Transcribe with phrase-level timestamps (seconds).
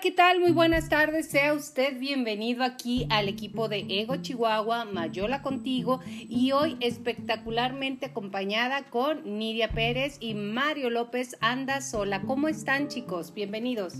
[0.00, 0.40] ¿qué tal?
[0.40, 1.26] Muy buenas tardes.
[1.26, 8.82] Sea usted bienvenido aquí al equipo de Ego Chihuahua, Mayola contigo y hoy espectacularmente acompañada
[8.90, 12.20] con Nidia Pérez y Mario López Anda Sola.
[12.22, 13.32] ¿Cómo están chicos?
[13.32, 13.94] Bienvenidos.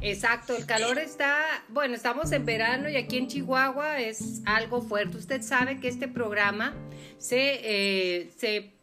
[0.00, 5.18] Exacto, el calor está, bueno, estamos en verano y aquí en Chihuahua es algo fuerte.
[5.18, 6.74] Usted sabe que este programa
[7.18, 8.77] se, eh, se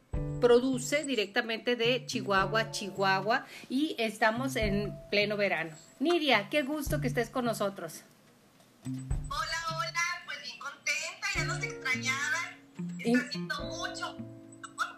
[0.45, 5.71] produce directamente de Chihuahua, Chihuahua y estamos en pleno verano.
[5.99, 8.03] Nidia, qué gusto que estés con nosotros.
[8.83, 12.59] Hola, hola, pues bien contenta, ya nos extrañaban,
[12.99, 14.17] está haciendo mucho,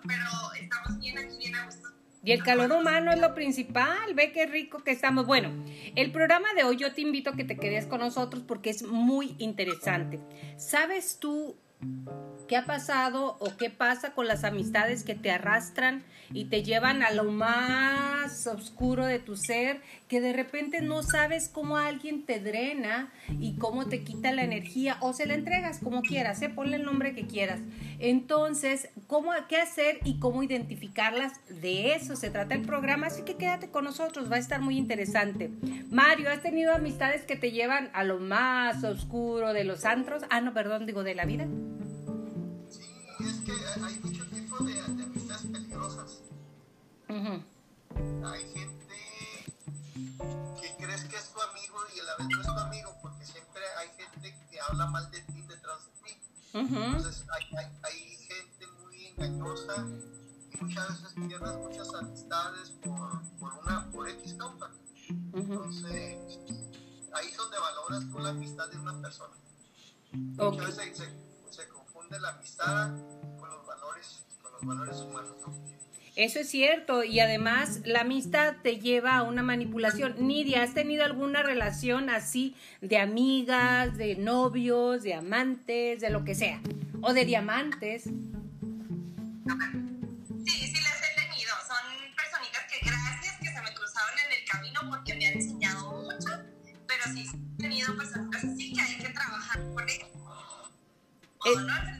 [0.05, 0.25] pero
[0.59, 1.87] estamos bien aquí, bien a gusto.
[2.25, 5.25] Y el calor humano es lo principal, ve qué rico que estamos.
[5.25, 5.63] Bueno,
[5.95, 8.83] el programa de hoy yo te invito a que te quedes con nosotros porque es
[8.83, 10.19] muy interesante.
[10.57, 11.55] ¿Sabes tú
[12.47, 17.03] ¿Qué ha pasado o qué pasa con las amistades que te arrastran y te llevan
[17.03, 22.39] a lo más oscuro de tu ser, que de repente no sabes cómo alguien te
[22.39, 26.47] drena y cómo te quita la energía o se la entregas como quieras, ¿eh?
[26.47, 27.59] ponle el nombre que quieras.
[27.99, 31.33] Entonces, ¿cómo, ¿qué hacer y cómo identificarlas?
[31.49, 34.77] De eso se trata el programa, así que quédate con nosotros, va a estar muy
[34.77, 35.49] interesante.
[35.91, 40.23] Mario, ¿has tenido amistades que te llevan a lo más oscuro de los antros?
[40.29, 41.45] Ah, no, perdón, digo, de la vida
[43.19, 43.51] es que
[43.83, 46.21] hay muchos tipos de, amistades peligrosas.
[47.09, 48.97] Hay gente
[50.61, 53.25] que crees que es tu amigo y a la vez no es tu amigo, porque
[53.25, 56.21] siempre hay gente que habla mal de ti detrás de ti.
[56.53, 59.85] Entonces hay, hay, hay, gente muy engañosa
[60.51, 64.71] y muchas veces pierdes muchas amistades por, por una por X causa.
[65.33, 66.39] Entonces
[67.13, 69.33] ahí es donde valoras tú la amistad de una persona.
[70.11, 71.09] Muchas veces
[72.07, 72.89] confunde la amistad
[73.39, 75.35] con los valores, con los valores humanos,
[76.15, 80.15] Eso es cierto y además la amistad te lleva a una manipulación.
[80.27, 86.33] Nidia, ¿has tenido alguna relación así de amigas, de novios, de amantes, de lo que
[86.35, 86.61] sea?
[87.01, 88.03] O de diamantes.
[88.03, 88.13] Sí,
[90.47, 91.51] sí las he tenido.
[91.67, 91.83] Son
[92.15, 96.29] personitas que gracias que se me cruzaron en el camino porque me han enseñado mucho,
[96.87, 97.25] pero sí
[97.57, 100.07] he tenido personas así que hay que trabajar por ello.
[101.45, 101.96] Eh,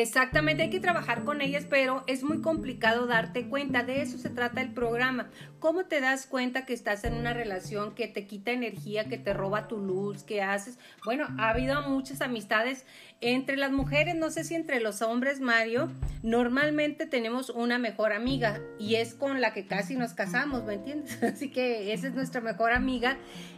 [0.00, 3.82] exactamente, hay que trabajar con ellas, pero es muy complicado darte cuenta.
[3.82, 5.30] De eso se trata el programa.
[5.58, 9.32] ¿Cómo te das cuenta que estás en una relación que te quita energía, que te
[9.32, 10.78] roba tu luz, que haces?
[11.04, 12.84] Bueno, ha habido muchas amistades
[13.20, 15.90] entre las mujeres, no sé si entre los hombres, Mario.
[16.22, 21.22] Normalmente tenemos una mejor amiga y es con la que casi nos casamos, ¿me entiendes?
[21.22, 23.16] Así que esa es nuestra mejor amiga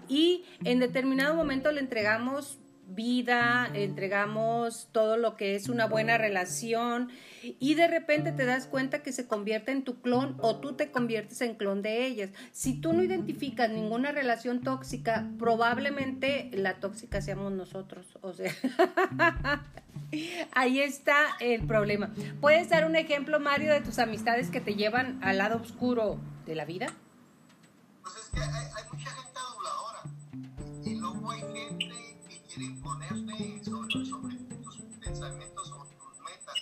[0.09, 7.11] y en determinado momento le entregamos vida, entregamos todo lo que es una buena relación
[7.43, 10.91] y de repente te das cuenta que se convierte en tu clon o tú te
[10.91, 12.31] conviertes en clon de ellas.
[12.53, 18.07] Si tú no identificas ninguna relación tóxica, probablemente la tóxica seamos nosotros.
[18.23, 18.53] O sea,
[20.53, 22.13] ahí está el problema.
[22.41, 26.55] ¿Puedes dar un ejemplo, Mario, de tus amistades que te llevan al lado oscuro de
[26.55, 26.87] la vida?
[28.03, 29.41] Pues es que hay, mucha gente
[33.91, 36.55] sobre, sobre tus pensamientos o tus metas.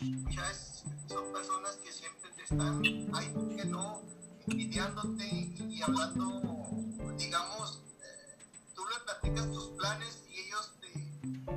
[0.00, 2.82] Muchas veces son personas que siempre te están,
[3.14, 4.02] ay, que no,
[4.46, 6.42] envidiándote y, hablando,
[7.16, 8.36] digamos, eh,
[8.74, 10.92] tú le platicas tus planes y ellos te,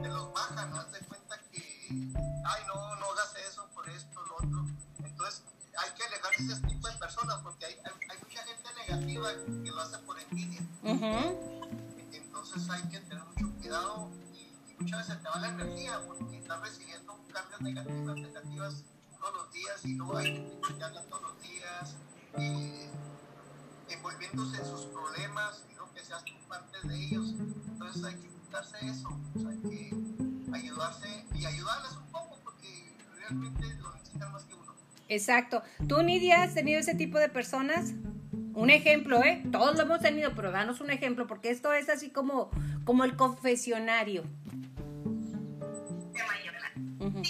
[0.02, 0.86] te los bajan, ¿no?
[0.86, 4.66] Te cuenta que, ay, no, no hagas eso por esto, lo otro.
[5.04, 5.44] Entonces,
[5.78, 9.30] hay que alejarse de ese tipo de personas porque hay, hay, mucha gente negativa
[9.64, 10.62] que lo hace por envidia.
[12.14, 14.27] Entonces hay que tener mucho cuidado y,
[14.80, 18.84] muchas veces te va la energía porque estás recibiendo cambios negativas, negativas
[19.20, 21.96] todos los días y luego hay gente que habla todos los días
[22.38, 22.90] eh,
[23.90, 27.34] envolviéndose en sus problemas y no que seas tú parte de ellos.
[27.68, 33.94] Entonces hay que quitarse eso, hay que ayudarse y ayudarles un poco porque realmente lo
[33.94, 34.74] necesitan más que uno.
[35.10, 35.64] Exacto.
[35.88, 37.94] ¿Tú, Nidia, has tenido ese tipo de personas?
[38.58, 39.44] Un ejemplo, ¿eh?
[39.52, 42.50] Todos lo hemos tenido, pero danos un ejemplo, porque esto es así como,
[42.86, 44.24] como el confesionario.
[47.14, 47.28] Pues,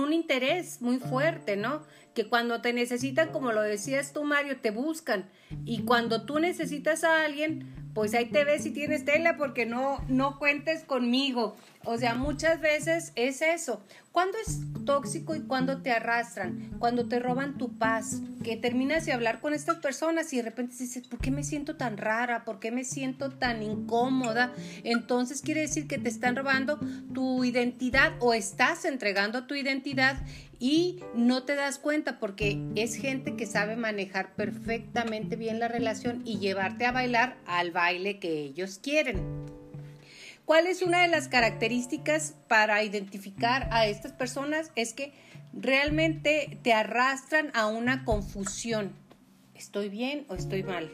[0.00, 1.82] un interés muy fuerte, ¿no?
[2.14, 5.28] Que cuando te necesitan, como lo decías tú, Mario, te buscan.
[5.64, 10.04] Y cuando tú necesitas a alguien, pues ahí te ves si tienes tela porque no,
[10.08, 11.56] no cuentes conmigo.
[11.84, 13.82] O sea, muchas veces es eso.
[14.12, 16.76] ¿Cuándo es tóxico y cuándo te arrastran?
[16.78, 20.76] Cuando te roban tu paz, que terminas de hablar con estas personas y de repente
[20.78, 22.44] dices, ¿por qué me siento tan rara?
[22.44, 24.52] ¿Por qué me siento tan incómoda?
[24.84, 26.78] Entonces quiere decir que te están robando
[27.12, 30.16] tu identidad o estás entregando tu identidad
[30.60, 36.22] y no te das cuenta porque es gente que sabe manejar perfectamente bien la relación
[36.24, 39.53] y llevarte a bailar al baile que ellos quieren.
[40.44, 44.72] ¿Cuál es una de las características para identificar a estas personas?
[44.76, 45.14] Es que
[45.54, 48.92] realmente te arrastran a una confusión.
[49.54, 50.90] ¿Estoy bien o estoy mal?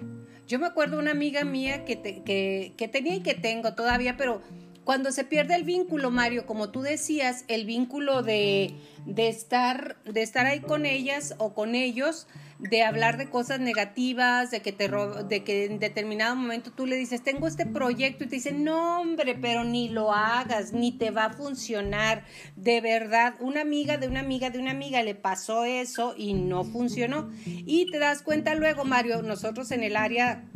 [0.46, 4.40] Yo me acuerdo una amiga mía que, que, tenía y que tengo todavía, pero
[4.90, 8.74] cuando se pierde el vínculo, Mario, como tú decías, el vínculo de,
[9.06, 12.26] de, estar, de estar ahí con ellas o con ellos,
[12.58, 16.96] de hablar de cosas negativas, de que te de que en determinado momento tú le
[16.96, 21.12] dices, tengo este proyecto y te dicen, no hombre, pero ni lo hagas, ni te
[21.12, 22.24] va a funcionar.
[22.56, 26.64] De verdad, una amiga de una amiga de una amiga le pasó eso y no
[26.64, 27.30] funcionó.
[27.46, 30.48] Y te das cuenta luego, Mario, nosotros en el área,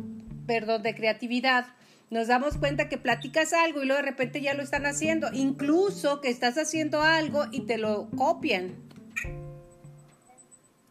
[0.45, 1.67] perdón, de creatividad,
[2.09, 6.21] nos damos cuenta que platicas algo y luego de repente ya lo están haciendo, incluso
[6.21, 8.75] que estás haciendo algo y te lo copian.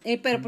[0.04, 0.40] Eh, pero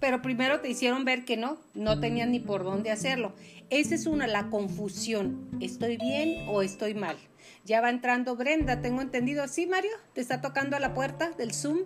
[0.00, 3.34] pero primero te hicieron ver que no, no tenían ni por dónde hacerlo.
[3.68, 5.48] Esa es una, la confusión.
[5.60, 7.18] ¿Estoy bien o estoy mal?
[7.64, 9.46] Ya va entrando Brenda, tengo entendido.
[9.46, 9.92] ¿Sí, Mario?
[10.14, 11.80] ¿Te está tocando a la puerta del Zoom?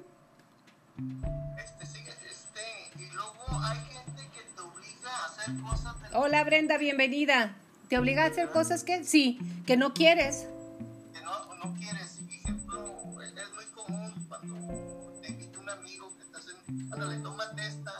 [1.58, 1.98] Este, sí,
[2.30, 5.94] este, y luego hay gente que te obliga a hacer cosas.
[6.14, 7.56] Hola, Brenda, bienvenida.
[7.88, 9.04] ¿Te obliga a hacer cosas que?
[9.04, 10.46] Sí, que no quieres.
[11.12, 12.18] Que no, no quieres.
[12.28, 16.92] Ejemplo, es muy común cuando te invita un amigo que estás en...
[16.92, 17.92] Ándale, tómate esta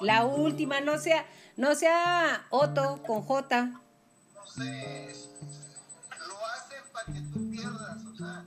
[0.00, 1.26] la última, no sea,
[1.56, 3.66] no sea Otto con J.
[3.66, 5.14] No sé,
[6.26, 8.44] lo hacen para que tú pierdas, o sea,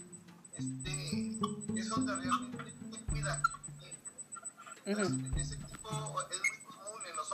[0.58, 1.38] este,
[1.80, 3.42] eso te te cuida.
[4.86, 6.42] Ese tipo es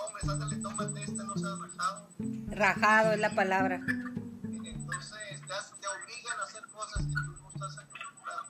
[0.06, 2.08] hombres, ándale, tómate este, no seas rajado.
[2.50, 3.76] Rajado es la palabra.
[3.76, 8.46] Entonces, te, obligan a hacer cosas que tú no estás acostumbrado.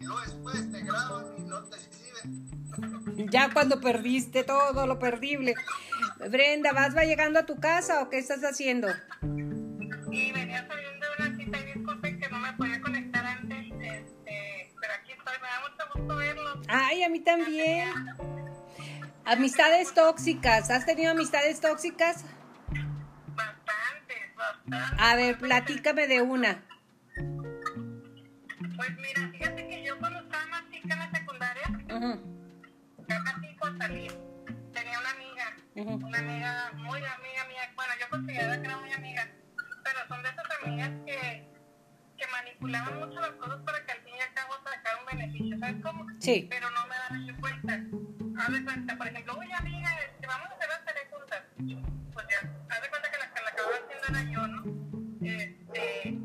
[0.00, 1.76] Y luego después te graban y no te
[3.30, 5.54] ya cuando perdiste todo lo perdible.
[6.30, 8.88] Brenda, ¿vas va llegando a tu casa o qué estás haciendo?
[10.10, 14.72] Sí, venía saliendo de una cita y disculpen que no me podía conectar antes, este,
[14.80, 16.58] pero aquí estoy, me da mucho gusto verlos.
[16.68, 17.88] Ay, a mí también.
[19.26, 22.24] Amistades tóxicas, ¿has tenido amistades tóxicas?
[23.28, 25.00] Bastantes, bastantes.
[25.00, 26.62] A ver, platícame de una.
[28.76, 32.34] Pues mira, fíjate que yo cuando estaba más chica en la secundaria, uh
[33.06, 34.12] ya casi por salir,
[34.72, 39.28] tenía una amiga, una amiga muy amiga mía, bueno, yo consideraba que era muy amiga,
[39.84, 41.48] pero son de esas amigas que,
[42.18, 45.58] que manipulaban mucho las cosas para que al fin y al cabo sacar un beneficio,
[45.58, 46.06] ¿sabes cómo?
[46.18, 46.46] Sí.
[46.50, 46.94] Pero no me
[47.24, 47.80] hecho cuenta.
[48.36, 51.42] Haz de cuenta, por ejemplo, oye amiga, este, vamos a hacer las tareas juntas.
[52.12, 52.38] Pues ya,
[52.68, 54.64] haz de cuenta que la que la acababa haciendo era yo, ¿no?
[55.26, 56.18] Este,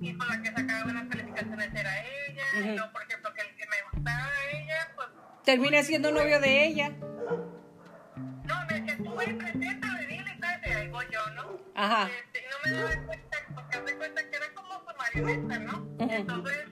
[0.00, 3.56] y por la que sacaba buenas calificaciones era ella, y no, por ejemplo, que el
[3.56, 5.08] que me gustaba ella, pues
[5.44, 6.88] termina siendo novio de ella.
[6.90, 10.76] No, me decía, tú eres presenta, de dile, ¿sabes?
[10.76, 11.60] Ahí voy yo, ¿no?
[11.74, 12.08] Ajá.
[12.08, 15.86] Este, no me daba cuenta, porque hace cuenta que era como su marioneta, ¿no?
[15.98, 16.64] Entonces,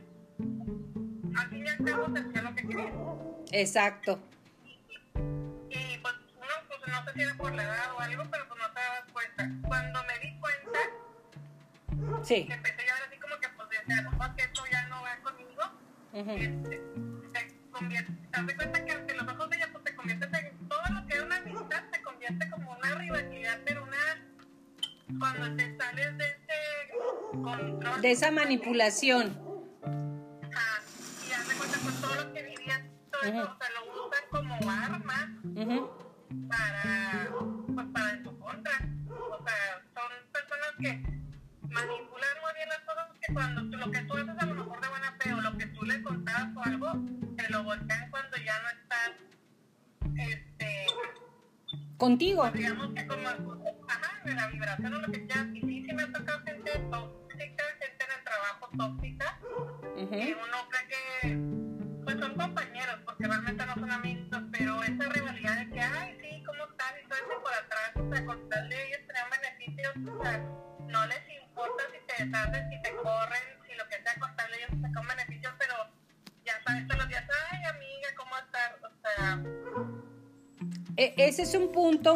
[1.36, 2.92] al fin y al cabo se hacía lo que quería.
[3.52, 4.20] Exacto.
[6.94, 9.50] No sé si era por la edad o algo, pero pues no te dabas cuenta.
[9.66, 10.80] Cuando me di cuenta,
[12.22, 12.46] sí.
[12.50, 15.62] empecé ya así como que pues decía, no, que esto ya no va conmigo.
[16.12, 16.82] Uh este,
[17.72, 18.12] convierte,
[18.46, 21.16] te cuenta que ante los ojos de ella pues te conviertes en todo lo que
[21.16, 27.42] es una amistad, se convierte como una rivalidad, pero una cuando te sales de ese
[27.42, 28.00] control.
[28.00, 29.36] De esa manipulación.
[30.54, 30.82] Ajá,
[31.28, 34.22] y haz de cuenta con todo lo que vivías, todo eso, o sea, lo usan
[34.30, 34.60] como
[52.14, 52.48] contigo.
[52.50, 52.94] Digamos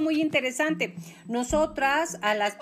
[0.09, 0.95] muy interesante.
[1.27, 2.57] Nosotras, a las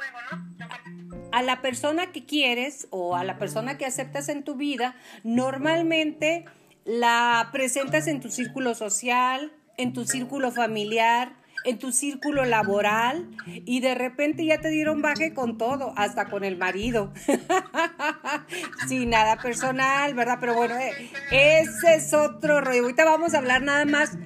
[1.30, 6.44] a la persona que quieres o a la persona que aceptas en tu vida, normalmente
[6.84, 13.80] la presentas en tu círculo social, en tu círculo familiar, en tu círculo laboral y
[13.80, 17.12] de repente ya te dieron baje con todo, hasta con el marido.
[18.88, 20.38] Sin nada personal, ¿verdad?
[20.40, 22.82] Pero bueno, eh, ese es otro rollo.
[22.82, 24.16] Ahorita vamos a hablar nada más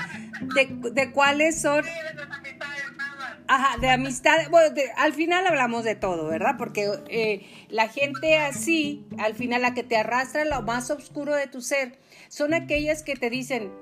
[0.54, 1.84] de, de cuáles son...
[3.52, 4.48] Ajá, de amistad.
[4.48, 6.54] Bueno, al final hablamos de todo, ¿verdad?
[6.56, 11.48] Porque eh, la gente así, al final la que te arrastra lo más oscuro de
[11.48, 13.72] tu ser, son aquellas que te dicen,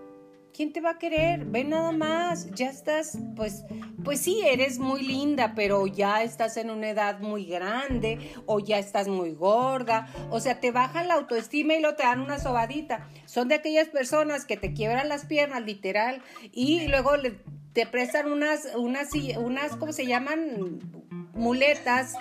[0.55, 1.45] ¿quién te va a querer?
[1.45, 3.67] Ve nada más, ya estás, pues,
[4.03, 8.79] pues sí, eres muy linda, pero ya estás en una edad muy grande o ya
[8.79, 13.07] estás muy gorda, o sea, te bajan la autoestima y lo te dan una sobadita.
[13.27, 16.23] Son de aquellas personas que te quiebran las piernas, literal,
[16.53, 17.19] y luego
[17.79, 20.81] te prestan unas, unas, unas, ¿cómo se llaman?
[21.33, 22.15] muletas,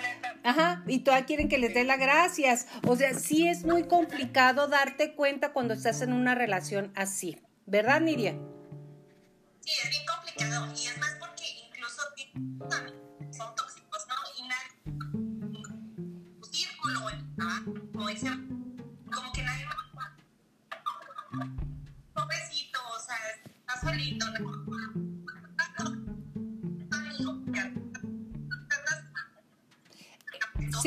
[0.43, 2.67] ajá, y todavía quieren que les dé las gracias.
[2.85, 7.41] O sea, sí es muy complicado darte cuenta cuando estás en una relación así.
[7.65, 8.37] ¿Verdad, Nidia?
[9.61, 10.67] Sí, es bien complicado.
[10.77, 12.03] Y es más porque incluso
[13.31, 14.15] son tóxicos, ¿no?
[14.37, 14.47] Y
[16.55, 16.99] círculo,
[18.09, 18.29] dice,
[19.11, 19.41] como que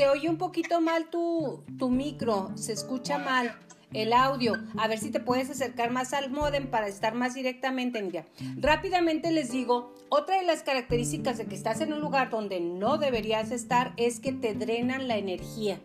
[0.01, 3.55] Se oye un poquito mal tu, tu micro, se escucha mal
[3.93, 4.55] el audio.
[4.79, 8.01] A ver si te puedes acercar más al modem para estar más directamente.
[8.01, 8.25] Mira,
[8.57, 12.97] rápidamente les digo, otra de las características de que estás en un lugar donde no
[12.97, 15.79] deberías estar es que te drenan la energía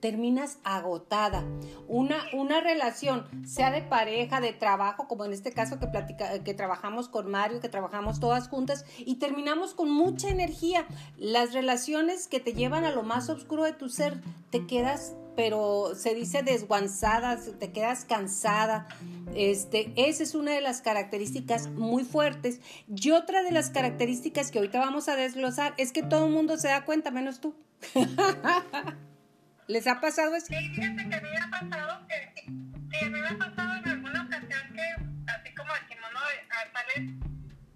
[0.00, 1.44] terminas agotada.
[1.88, 6.54] Una, una relación, sea de pareja, de trabajo, como en este caso que, platica, que
[6.54, 10.86] trabajamos con Mario, que trabajamos todas juntas y terminamos con mucha energía.
[11.16, 15.94] Las relaciones que te llevan a lo más oscuro de tu ser, te quedas pero
[15.94, 18.88] se dice desguanzada, te quedas cansada.
[19.34, 22.60] Este, esa es una de las características muy fuertes.
[22.94, 26.58] Y otra de las características que ahorita vamos a desglosar es que todo el mundo
[26.58, 27.54] se da cuenta, menos tú.
[29.70, 30.46] ¿Les ha pasado eso?
[30.46, 33.76] Sí, fíjate que a mí me ha pasado que, sí, a mí me ha pasado
[33.76, 36.20] en alguna ocasión que, así como decimos, ¿no?
[36.72, 37.12] Sales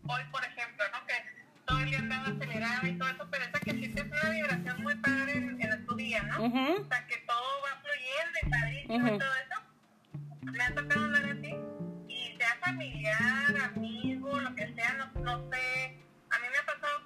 [0.02, 1.06] hoy, por ejemplo, ¿no?
[1.06, 1.14] Que
[1.64, 4.82] todo el día andaba acelerado y todo eso, pero esa que sí es una vibración
[4.82, 6.44] muy padre en, en tu día, ¿no?
[6.44, 7.14] O sea, que
[8.84, 9.62] y todo eso,
[10.42, 11.54] me ha tocado hablar así,
[12.08, 16.03] y sea familiar, amigo, lo que sea, no, no sé.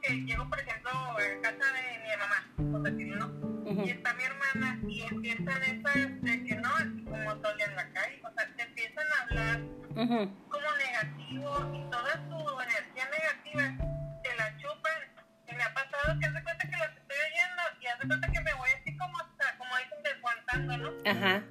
[0.08, 3.84] Que llego, por ejemplo, a casa de mi mamá, por decirlo, ¿no?
[3.84, 7.92] Y está mi hermana y empiezan esas de que no, así como todo en la
[7.92, 9.60] calle, o sea, te empiezan a hablar
[9.94, 13.84] como negativo y toda su energía negativa
[14.22, 14.98] te la chupan.
[15.46, 18.40] Y me ha pasado que hace cuenta que las estoy oyendo y hace cuenta que
[18.40, 19.18] me voy así como,
[19.58, 21.10] como dicen, desguantando, ¿no?
[21.10, 21.42] Ajá.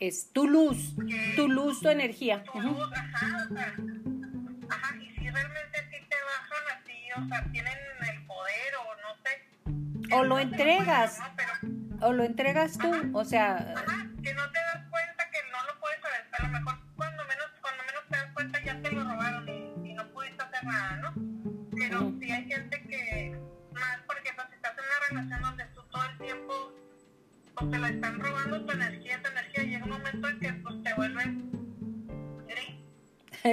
[0.00, 0.96] Es tu luz,
[1.36, 2.42] tu luz, tu energía.
[2.44, 3.74] Tu luz, ajá, o sea,
[4.70, 9.14] ajá, y si realmente sí te bajan así, o sea, tienen el poder o no
[9.22, 10.14] sé.
[10.14, 11.20] O lo entregas,
[12.00, 13.74] o lo entregas tú, o sea...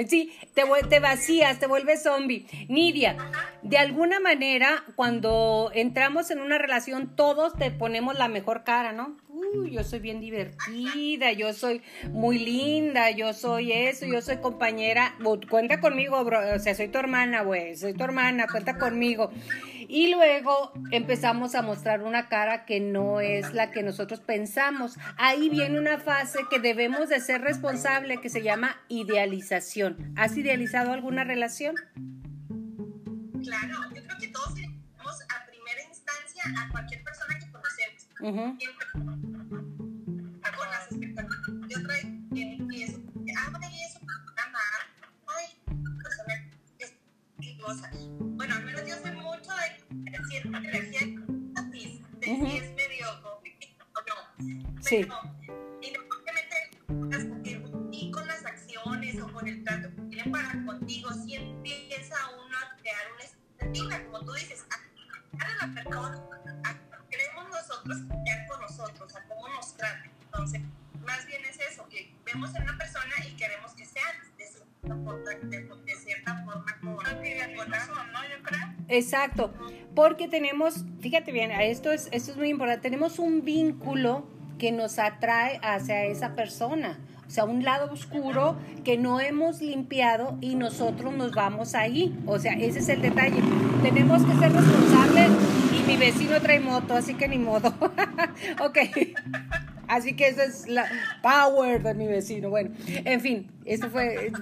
[0.08, 2.46] Sí, te, te vacías, te vuelves zombie.
[2.68, 3.16] Nidia,
[3.62, 9.16] de alguna manera, cuando entramos en una relación, todos te ponemos la mejor cara, ¿no?
[9.28, 15.14] Uy, yo soy bien divertida, yo soy muy linda, yo soy eso, yo soy compañera.
[15.48, 16.40] Cuenta conmigo, bro.
[16.54, 17.76] O sea, soy tu hermana, güey.
[17.76, 19.30] Soy tu hermana, cuenta conmigo.
[19.88, 24.98] Y luego empezamos a mostrar una cara que no es la que nosotros pensamos.
[25.16, 30.12] Ahí viene una fase que debemos de ser responsable que se llama idealización.
[30.16, 31.74] ¿Has idealizado alguna relación?
[33.42, 38.08] Claro, yo creo que todos tenemos a primera instancia a cualquier persona que conocemos.
[38.20, 38.86] Uh Siempre
[40.56, 41.94] con las expectativas de otra
[42.30, 43.00] y eso,
[45.26, 45.46] ay,
[46.02, 46.34] persona
[46.78, 46.94] es
[48.20, 49.27] Bueno, al menos yo sé mucho
[50.28, 52.50] siento energía de uh -huh.
[52.50, 54.16] si es medio conflictivo o no.
[54.38, 54.96] Pero sí.
[55.80, 56.56] independientemente
[57.92, 62.56] y con las acciones o con el trato que tienen para contigo, si empieza uno
[62.58, 66.22] a crear una expectativa, como tú dices, a, la persona,
[66.64, 70.10] a, queremos nosotros crear con nosotros, a cómo nos tratan.
[70.22, 70.60] Entonces,
[71.04, 74.04] más bien es eso, que vemos a una persona y queremos que sea
[75.84, 76.77] de cierta forma
[78.88, 79.52] Exacto,
[79.94, 84.26] porque tenemos, fíjate bien, esto es, esto es muy importante, tenemos un vínculo
[84.58, 86.98] que nos atrae hacia esa persona.
[87.26, 92.18] O sea, un lado oscuro que no hemos limpiado y nosotros nos vamos ahí.
[92.26, 93.42] O sea, ese es el detalle.
[93.82, 95.30] Tenemos que ser responsables
[95.78, 97.68] y mi vecino trae moto, así que ni modo.
[98.64, 98.78] ok.
[99.88, 100.86] Así que esa es la
[101.22, 102.48] power de mi vecino.
[102.48, 104.32] Bueno, en fin, eso fue...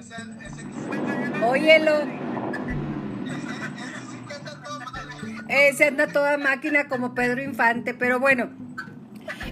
[0.00, 1.92] Eh, óyelo.
[5.48, 8.50] Ese anda toda máquina como Pedro Infante, pero bueno.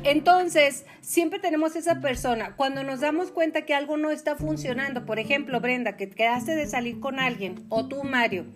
[0.05, 2.55] Entonces, siempre tenemos esa persona.
[2.57, 6.67] Cuando nos damos cuenta que algo no está funcionando, por ejemplo, Brenda, que quedaste de
[6.67, 8.47] salir con alguien, o tú, Mario,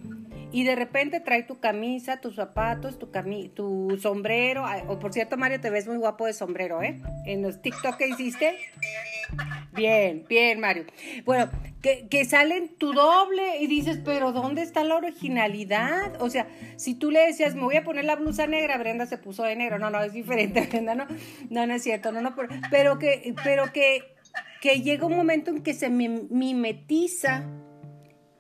[0.53, 4.65] y de repente trae tu camisa, tus zapatos, tu, cami tu sombrero.
[4.87, 7.01] O por cierto, Mario, te ves muy guapo de sombrero, ¿eh?
[7.27, 8.57] En los TikTok que hiciste.
[9.73, 10.85] Bien, bien, Mario.
[11.25, 16.21] Bueno, que, que salen tu doble y dices, pero ¿dónde está la originalidad?
[16.21, 16.47] O sea,
[16.77, 19.57] si tú le decías, me voy a poner la blusa negra, Brenda se puso de
[19.57, 19.79] negro.
[19.79, 21.07] No, no, es diferente, Brenda, no.
[21.51, 22.35] No, no es cierto, no, no.
[22.71, 24.15] Pero que, pero que,
[24.61, 27.45] que llega un momento en que se mimetiza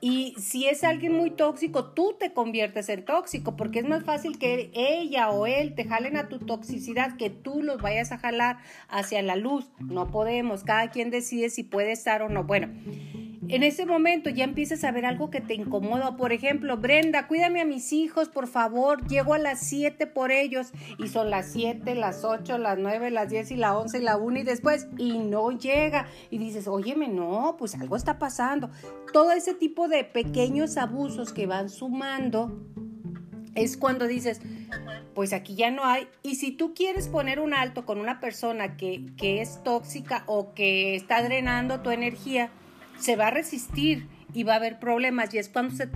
[0.04, 4.36] y si es alguien muy tóxico, tú te conviertes en tóxico, porque es más fácil
[4.36, 8.58] que ella o él te jalen a tu toxicidad que tú los vayas a jalar
[8.88, 9.70] hacia la luz.
[9.78, 12.42] No podemos, cada quien decide si puede estar o no.
[12.42, 12.66] Bueno,
[13.48, 16.16] en ese momento ya empiezas a ver algo que te incomoda.
[16.16, 19.06] Por ejemplo, Brenda, cuídame a mis hijos, por favor.
[19.08, 23.30] Llego a las 7 por ellos y son las 7, las 8, las 9, las
[23.30, 26.06] 10 y la 11 y la 1 y después y no llega.
[26.30, 28.70] Y dices, óyeme, no, pues algo está pasando.
[29.12, 32.64] Todo ese tipo de pequeños abusos que van sumando
[33.56, 34.40] es cuando dices,
[35.14, 36.06] pues aquí ya no hay.
[36.22, 40.54] Y si tú quieres poner un alto con una persona que, que es tóxica o
[40.54, 42.50] que está drenando tu energía,
[42.98, 45.88] se va a resistir y va a haber problemas y es cuando se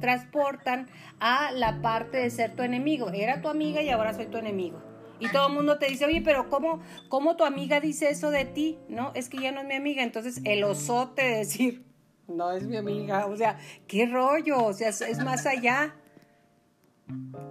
[0.00, 0.88] transportan
[1.20, 3.10] a la parte de ser tu enemigo.
[3.10, 4.82] Era tu amiga y ahora soy tu enemigo.
[5.20, 8.44] Y todo el mundo te dice, oye, pero ¿cómo, ¿cómo tu amiga dice eso de
[8.44, 8.78] ti?
[8.88, 10.02] No, es que ya no es mi amiga.
[10.02, 11.84] Entonces el osote de decir,
[12.28, 13.26] no es mi amiga.
[13.26, 14.64] O sea, qué rollo.
[14.64, 15.94] O sea, es, más allá.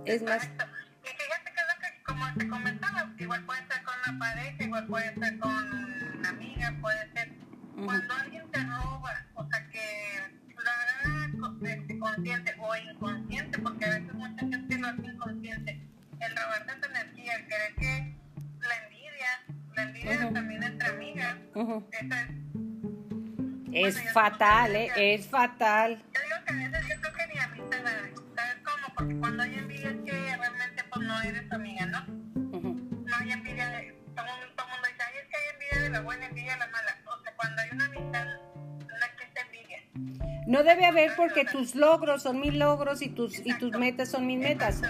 [0.05, 0.45] Es más...
[0.45, 4.87] Y fíjate que, lo que como te comentaba, igual puede ser con una pareja, igual
[4.87, 7.46] puede ser con una amiga, puede ser
[7.85, 11.29] cuando alguien te roba, o sea que lo haga
[11.99, 15.81] consciente o inconsciente, porque a veces mucha gente lo hace inconsciente,
[16.19, 18.15] el robarte tu energía, el creer que
[18.59, 19.29] la envidia,
[19.75, 21.35] la envidia también entre amigas,
[23.71, 23.95] es...
[23.95, 24.91] es fatal, ¿eh?
[24.95, 26.03] Es fatal.
[26.13, 27.83] Yo digo que a veces yo creo que ni amistad,
[28.35, 28.93] ¿sabes cómo?
[28.95, 32.05] Porque cuando hay envidia es que realmente pues no eres tu amiga, ¿no?
[32.07, 33.97] No hay envidia de...
[34.15, 36.46] Todo el mundo dice, ay, es que hay envidia de la buena, envidia
[40.47, 44.25] No debe haber porque tus logros son mis logros y tus y tus metas son
[44.25, 44.81] mis metas.
[44.81, 44.87] ¿no?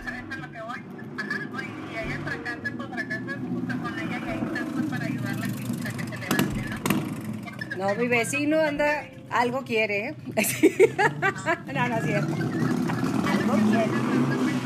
[7.76, 10.16] No, mi vecino anda, algo quiere, ¿eh?
[11.74, 12.34] no, no es cierto.
[13.32, 13.90] Algo quiere.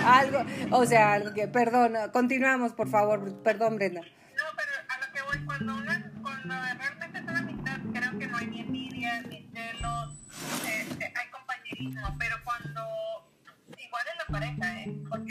[0.06, 0.40] Algo,
[0.72, 4.02] o sea, algo que, perdón, continuamos, por favor, perdón, Brenda.
[14.32, 14.56] 40
[15.12, 15.31] 40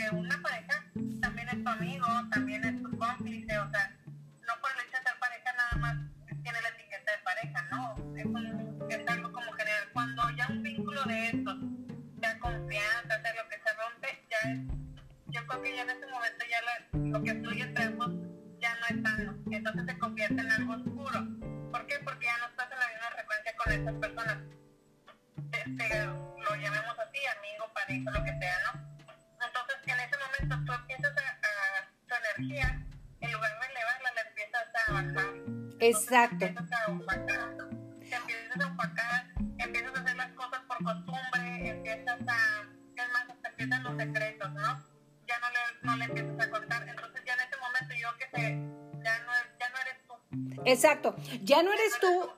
[50.71, 52.29] Exacto, ya no eres tú.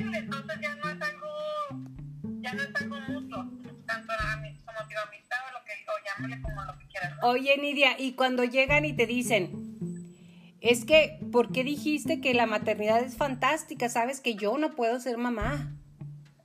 [0.00, 1.28] Entonces ya no es algo,
[2.40, 3.44] ya no es algo mutuo,
[3.86, 4.12] tanto
[4.64, 7.12] como digo, amistad o lo que, o llámale como lo que quieras.
[7.22, 9.70] Oye, Nidia, y cuando llegan y te dicen,
[10.60, 13.88] es que, ¿por qué dijiste que la maternidad es fantástica?
[13.88, 15.76] Sabes que yo no puedo ser mamá.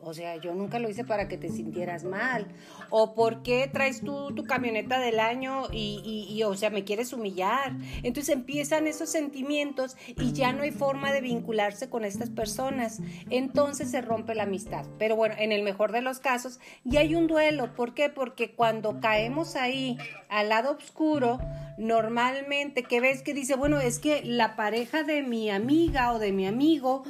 [0.05, 2.45] O sea, yo nunca lo hice para que te sintieras mal.
[2.91, 7.11] O por qué traes tú tu camioneta del año y, y, o sea, me quieres
[7.11, 7.75] humillar.
[8.03, 12.99] Entonces empiezan esos sentimientos y ya no hay forma de vincularse con estas personas.
[13.31, 14.85] Entonces se rompe la amistad.
[14.99, 17.73] Pero bueno, en el mejor de los casos, ya hay un duelo.
[17.73, 18.09] ¿Por qué?
[18.09, 19.97] Porque cuando caemos ahí
[20.29, 21.39] al lado oscuro,
[21.79, 26.31] normalmente, que ves que dice, bueno, es que la pareja de mi amiga o de
[26.31, 27.03] mi amigo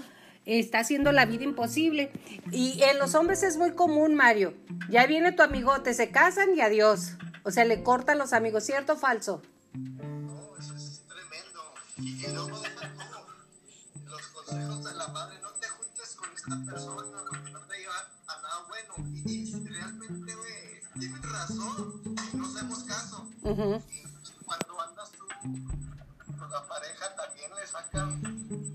[0.45, 2.11] está haciendo la vida imposible.
[2.51, 4.53] Y en los hombres es muy común, Mario.
[4.89, 7.13] Ya viene tu amigote, se casan y adiós.
[7.43, 9.41] O sea, le cortan los amigos, ¿cierto o falso?
[9.73, 11.61] No, eso es tremendo.
[11.97, 12.93] Y luego deja
[14.05, 17.95] los consejos de la madre, no te juntes con esta persona porque no te lleva
[18.27, 19.11] a nada bueno.
[19.25, 22.03] Y, realmente, güey, tienen razón,
[22.33, 23.27] no hacemos caso.
[23.41, 25.27] Y cuando andas tú
[26.39, 28.74] con la pareja también le sacan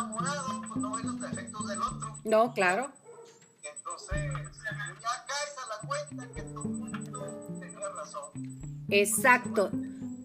[0.00, 2.16] enamorado, pues no ve los defectos del otro.
[2.24, 2.90] No, claro.
[3.62, 4.32] Entonces,
[5.00, 8.30] ya caes a la cuenta que todo mundo tenía razón.
[8.88, 9.70] Exacto.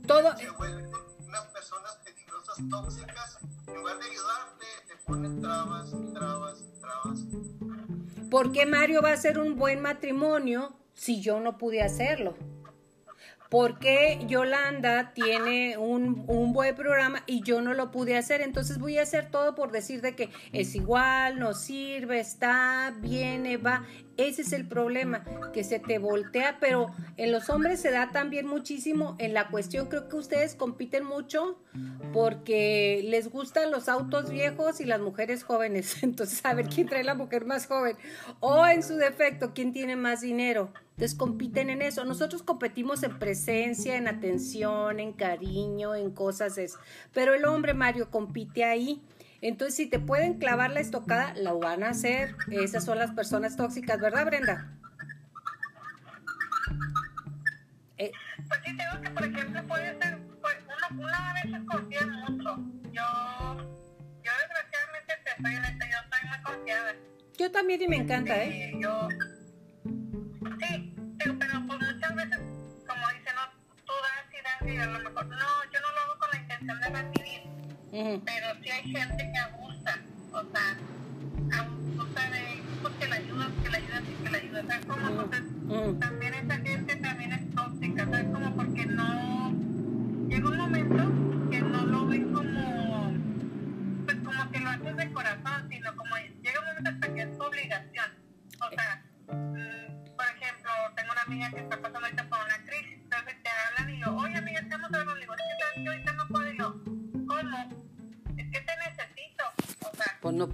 [0.07, 0.37] Todo.
[0.37, 0.91] Se vuelven
[1.27, 7.19] unas personas peligrosas, tóxicas, en lugar de ayudarte, te ponen trabas, trabas, trabas.
[8.29, 12.35] ¿Por qué Mario va a ser un buen matrimonio si yo no pude hacerlo?
[13.55, 18.41] ¿Por qué Yolanda tiene un, buen programa y yo no lo pude hacer?
[18.41, 23.55] Entonces voy a hacer todo por decir de que es igual, no sirve, está, viene,
[23.55, 23.85] va.
[24.17, 28.47] Ese es el problema, que se te voltea, pero en los hombres se da también
[28.47, 31.59] muchísimo en la cuestión, creo que ustedes compiten mucho
[32.13, 37.03] porque les gustan los autos viejos y las mujeres jóvenes, entonces a ver quién trae
[37.03, 37.97] la mujer más joven
[38.39, 40.71] o en su defecto, quién tiene más dinero.
[40.91, 42.05] Entonces compiten en eso.
[42.05, 46.79] Nosotros competimos en presencia, en atención, en cariño, en cosas eso.
[47.13, 49.01] Pero el hombre, Mario, compite ahí.
[49.47, 52.35] Entonces, si te pueden clavar la estocada, la van a hacer.
[52.49, 54.71] Esas son las personas tóxicas, ¿verdad, Brenda?
[57.97, 58.11] Eh,
[58.47, 62.57] pues sí, tengo que, por ejemplo, puede ser, pues, uno, una vez se confía mucho.
[62.91, 63.03] Yo,
[64.23, 66.95] yo desgraciadamente te soy honesta, yo soy muy confiada.
[67.37, 68.73] Yo también y me encanta, ¿eh?
[68.81, 69.07] Yo,
[70.59, 72.39] sí, pero, pero pues muchas veces,
[72.87, 75.37] como dicen, no, tú das y das y a lo mejor, no,
[75.71, 77.54] yo no lo hago con la intención de recibir
[77.95, 79.99] pero sí hay gente que abusa,
[80.33, 85.07] o sea, abusa de porque la ayuda, que la ayuda, que la ayuda, ¿sabes cómo?
[85.07, 88.55] Entonces, también esa gente también es tóxica, ¿sabes cómo?
[88.55, 89.53] Porque no,
[90.27, 90.84] llega un momento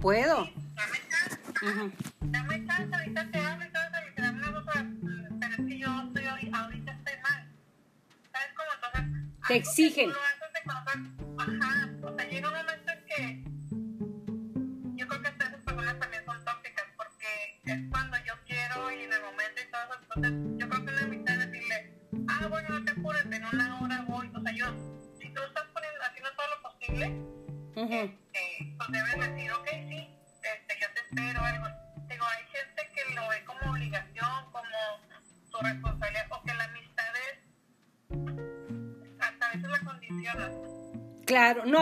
[0.02, 0.50] puedo.
[0.74, 1.38] Dame chance.
[2.20, 4.86] Dame chance, ahorita te hablo y todo eso, y te dame una cosa,
[5.40, 7.48] pero es que yo estoy, ahorita estoy mal.
[8.32, 8.70] ¿Sabes cómo?
[8.74, 10.08] Entonces, te exigen.
[10.08, 10.14] De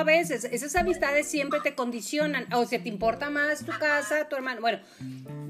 [0.00, 4.36] a veces, esas amistades siempre te condicionan, o sea, te importa más tu casa, tu
[4.36, 4.78] hermano, bueno,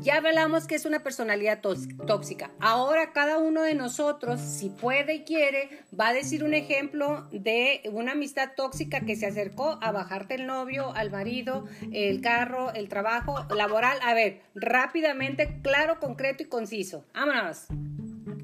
[0.01, 2.51] ya hablamos que es una personalidad tóxica.
[2.59, 7.83] Ahora cada uno de nosotros, si puede y quiere, va a decir un ejemplo de
[7.93, 12.89] una amistad tóxica que se acercó a bajarte el novio, al marido, el carro, el
[12.89, 13.99] trabajo laboral.
[14.03, 17.05] A ver, rápidamente, claro, concreto y conciso.
[17.15, 17.67] Vámonos.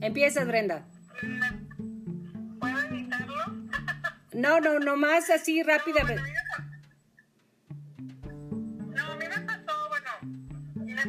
[0.00, 0.86] Empiezas, Brenda.
[4.36, 6.22] No, no, no más así rápidamente.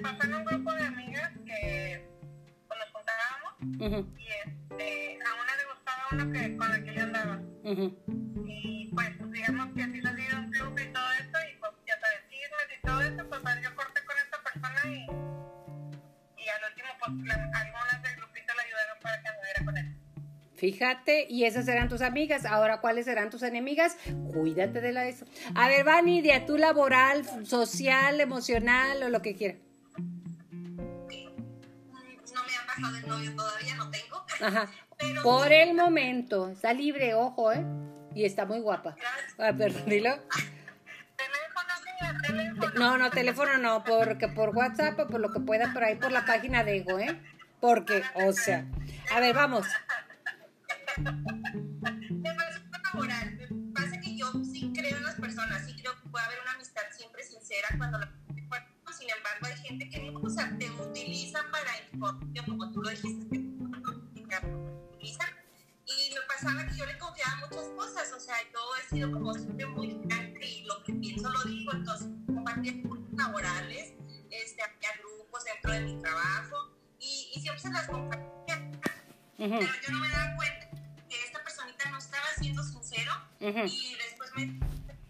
[0.02, 2.08] pasó en un grupo de amigas que
[2.68, 7.04] pues, nos juntábamos y este, a una le gustaba uno que, con el que yo
[7.04, 7.42] andaba.
[20.68, 22.44] Fíjate, y esas eran tus amigas.
[22.44, 23.96] Ahora, ¿cuáles serán tus enemigas?
[24.34, 25.26] Cuídate de la eso.
[25.56, 29.62] A ver, Vanidia, tú laboral, social, emocional o lo que quieras.
[32.92, 34.26] del novio todavía, no tengo.
[34.42, 34.70] Ajá.
[35.24, 37.64] Por el momento, está libre, ojo, ¿eh?
[38.14, 38.98] Y está muy guapa.
[39.38, 40.20] Ah, perdón, dilo.
[42.76, 46.12] No, no, teléfono no, porque por WhatsApp o por lo que pueda por ahí por
[46.12, 47.18] la página de Ego, ¿eh?
[47.62, 48.66] Porque, o sea,
[49.16, 49.66] a ver, vamos.
[50.98, 53.38] Me parece laboral.
[53.38, 56.54] Me parece que yo sí creo en las personas, sí creo que puede haber una
[56.54, 58.12] amistad siempre sincera cuando la
[58.98, 62.90] sin embargo hay gente que no, o sea, te utiliza para información, como tú lo
[62.90, 65.30] dijiste, que utilizan.
[65.86, 69.34] Y me pasaba que yo le confiaba muchas cosas, o sea, yo he sido como
[69.34, 72.74] siempre muy franca y lo que pienso lo digo, entonces compartía
[73.14, 73.94] laborales,
[74.30, 78.72] este, había grupos dentro de mi trabajo y, y siempre se las compartía.
[79.38, 80.67] Pero yo no me daba cuenta
[82.38, 84.60] siendo sincero y después me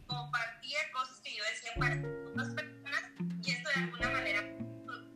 [0.06, 1.96] compartía cosas que yo decía para
[2.32, 3.04] otras personas
[3.44, 4.44] y esto de alguna manera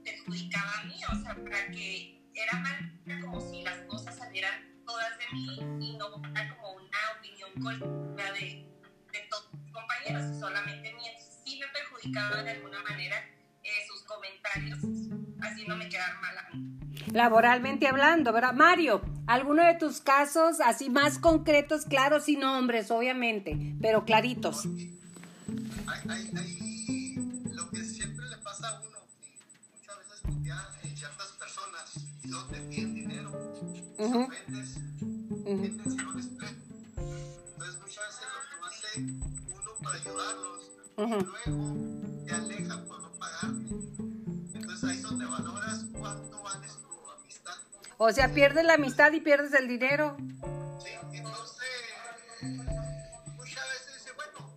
[0.04, 5.18] perjudicaba a mí, o sea, para que era mal como si las cosas salieran todas
[5.20, 8.68] de mí y no era como una opinión colectiva de,
[9.12, 11.12] de todos mis compañeros, solamente mía.
[11.46, 13.18] Sí me perjudicaba de alguna manera
[13.64, 14.80] eh, sus comentarios,
[15.42, 18.54] así no me quedaban mal a mí laboralmente hablando, ¿verdad?
[18.54, 24.66] Mario, ¿alguno de tus casos así más concretos, claros, sin nombres, obviamente, pero claritos?
[24.66, 27.16] Hay, hay, hay
[27.52, 29.00] lo que siempre le pasa a uno,
[29.78, 33.32] muchas veces confía en ciertas personas y no te piden dinero,
[33.98, 34.30] uh -huh.
[34.30, 34.78] vendes,
[35.44, 41.26] vendes y no les Entonces muchas veces lo que hace uno para ayudarlos, uh -huh.
[41.46, 42.11] luego
[48.04, 50.18] o sea, pierdes la amistad y pierdes el dinero.
[50.84, 51.68] Sí, entonces
[53.38, 54.52] muchas veces dice, bueno,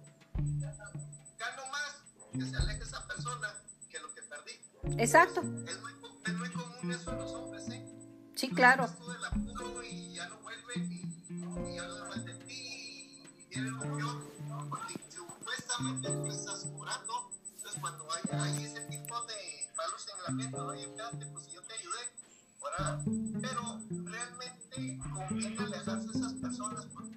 [1.38, 2.02] gano más
[2.32, 3.54] que se aleje esa persona
[3.90, 4.52] que lo que perdí.
[4.98, 5.42] Exacto.
[5.68, 5.92] Es muy,
[6.24, 7.86] es muy común eso en los hombres, ¿eh?
[8.34, 8.86] Sí, claro.
[8.86, 13.80] Del apuro y ya no vuelven y, y ya no de ti y viene lo
[13.80, 14.32] peor,
[14.70, 17.30] porque supuestamente tú estás cobrando.
[17.56, 21.74] Entonces cuando hay, hay ese tipo de malos señalamientos, oye, espérate, pues si yo te
[21.74, 22.13] ayudé,
[22.64, 23.04] ahora
[23.40, 27.16] pero realmente conviene alejarse de esas personas porque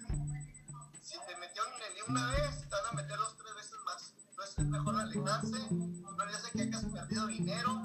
[1.02, 4.14] si te metieron en el una vez, te van a meter dos, tres veces más.
[4.30, 7.82] Entonces es mejor alejarse, no ya sé que hayas perdido dinero,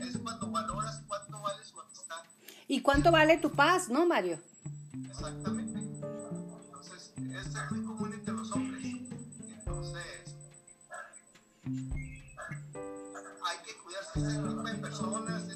[0.00, 2.22] es cuando valoras cuánto vale su amistad.
[2.68, 4.40] ¿Y cuánto vale tu paz, no, Mario?
[5.08, 5.78] Exactamente.
[5.78, 8.84] Entonces, es muy común entre los hombres.
[9.48, 10.36] Entonces,
[11.64, 15.48] hay que cuidarse de ese tipo de personas,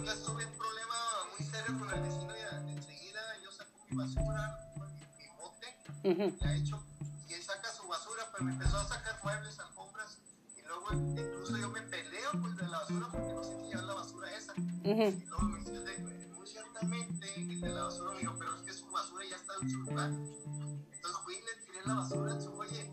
[0.00, 0.94] Yo ya tuve un problema
[1.36, 4.82] muy serio con el vecino y enseguida yo saco mi basura, mi,
[5.18, 6.56] mi bote, uh -huh.
[6.56, 6.82] hecho,
[7.28, 10.16] y él saca su basura, pero me empezó a sacar muebles, alfombras,
[10.56, 13.84] y luego incluso yo me peleo pues, de la basura porque no sé qué llevar
[13.84, 14.52] la basura esa.
[14.54, 15.22] Uh -huh.
[15.22, 15.98] Y luego me dice,
[16.34, 19.52] muy ciertamente, el de la basura me dijo, pero es que su basura ya está
[19.60, 20.08] en su lugar.
[20.08, 22.90] Entonces fui y le tiré la basura en su, oye,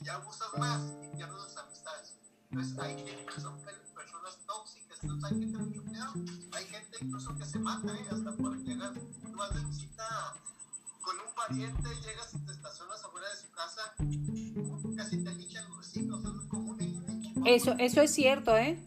[0.00, 2.14] ya abusas más y pierdes las amistades.
[2.50, 3.60] Entonces hay gente que son
[3.94, 6.12] personas tóxicas, entonces hay tener mucho cuidado.
[6.52, 8.06] Hay gente incluso que se mata, ¿eh?
[8.10, 10.34] hasta por llegar, tú vas de visita
[11.02, 13.94] con un pariente, llegas y te estacionas afuera de su casa,
[14.96, 16.80] casi te lichan los vecinos, eso es común.
[16.80, 17.54] ¿eh?
[17.54, 18.78] Eso, eso es cierto, ¿eh?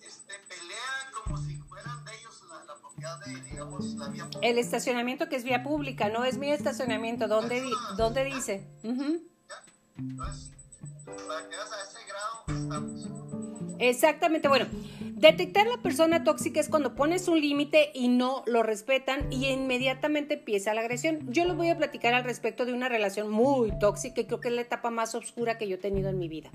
[0.00, 4.48] Este, pelean como si fueran de ellos la, la propiedad de, digamos, la vía pública.
[4.48, 8.66] El estacionamiento que es vía pública, no es mi estacionamiento, ¿dónde, di ¿dónde dice?
[8.82, 9.22] Uh -huh.
[9.98, 10.50] Entonces,
[11.04, 13.41] para que a ese grado estamos.
[13.82, 14.66] Exactamente, bueno,
[15.00, 20.34] detectar la persona tóxica es cuando pones un límite y no lo respetan y inmediatamente
[20.34, 21.18] empieza la agresión.
[21.32, 24.50] Yo les voy a platicar al respecto de una relación muy tóxica y creo que
[24.50, 26.48] es la etapa más oscura que yo he tenido en mi vida.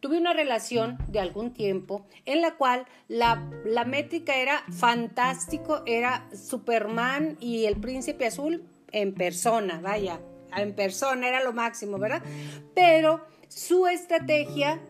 [0.00, 6.26] Tuve una relación de algún tiempo en la cual la, la métrica era fantástico, era
[6.32, 10.18] Superman y el príncipe azul en persona, vaya,
[10.56, 12.22] en persona era lo máximo, ¿verdad?
[12.74, 14.80] Pero su estrategia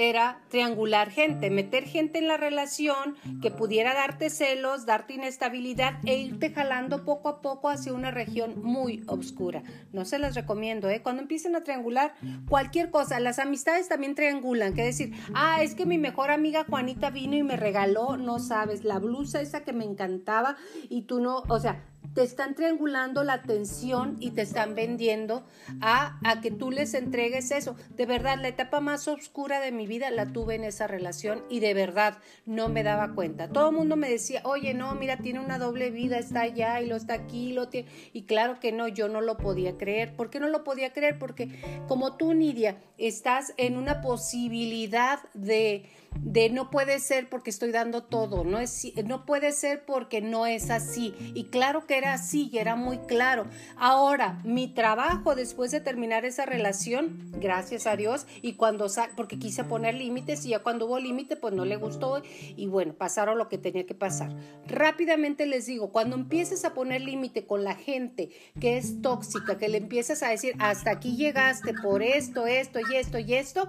[0.00, 6.16] era triangular gente, meter gente en la relación que pudiera darte celos, darte inestabilidad e
[6.16, 9.62] irte jalando poco a poco hacia una región muy oscura.
[9.92, 11.02] No se las recomiendo, ¿eh?
[11.02, 12.14] Cuando empiecen a triangular
[12.48, 17.10] cualquier cosa, las amistades también triangulan, que decir, ah, es que mi mejor amiga Juanita
[17.10, 20.56] vino y me regaló, no sabes, la blusa esa que me encantaba
[20.88, 21.84] y tú no, o sea,
[22.14, 25.44] te están triangulando la atención y te están vendiendo
[25.80, 27.76] a, a, que tú les entregues eso.
[27.96, 31.60] De verdad, la etapa más oscura de mi vida la tuve en esa relación y
[31.60, 33.48] de verdad no me daba cuenta.
[33.48, 36.86] Todo el mundo me decía, oye, no, mira, tiene una doble vida, está allá y
[36.86, 37.88] lo está aquí, lo tiene.
[38.12, 40.16] Y claro que no, yo no lo podía creer.
[40.16, 41.18] ¿Por qué no lo podía creer?
[41.18, 47.70] Porque como tú, Nidia, estás en una posibilidad de de no puede ser porque estoy
[47.70, 51.14] dando todo, no, es, no puede ser porque no es así.
[51.34, 53.46] Y claro que era así y era muy claro.
[53.76, 58.86] Ahora, mi trabajo después de terminar esa relación, gracias a Dios, y cuando
[59.16, 62.22] porque quise poner límites y ya cuando hubo límite, pues no le gustó
[62.56, 64.34] y bueno, pasaron lo que tenía que pasar.
[64.66, 69.68] Rápidamente les digo, cuando empieces a poner límite con la gente que es tóxica, que
[69.68, 73.68] le empiezas a decir, hasta aquí llegaste por esto, esto y esto y esto,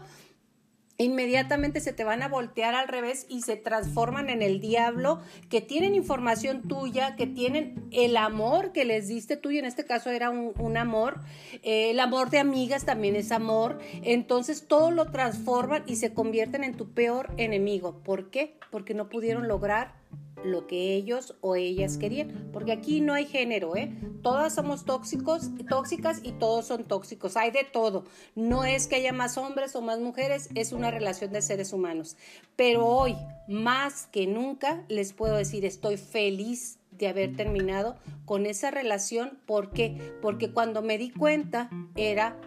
[1.04, 5.62] inmediatamente se te van a voltear al revés y se transforman en el diablo, que
[5.62, 10.10] tienen información tuya, que tienen el amor que les diste tú, y en este caso
[10.10, 11.20] era un, amor,
[11.64, 16.64] eh, el amor de amigas también es amor, entonces todo lo transforman y se convierten
[16.64, 18.02] en tu peor enemigo.
[18.04, 18.58] ¿Por qué?
[18.70, 19.94] Porque no pudieron lograr
[20.44, 23.96] lo que ellos o ellas querían, porque aquí no hay género, ¿eh?
[24.22, 28.06] Todas somos tóxicos, tóxicas y todos son tóxicos, hay de todo.
[28.36, 32.18] No es que haya más hombres o más mujeres, es una relación de seres humanos.
[32.56, 33.16] Pero hoy,
[33.48, 39.72] más que nunca, les puedo decir, estoy feliz de haber terminado con esa relación, ¿por
[39.72, 40.16] qué?
[40.22, 42.40] Porque cuando me di cuenta era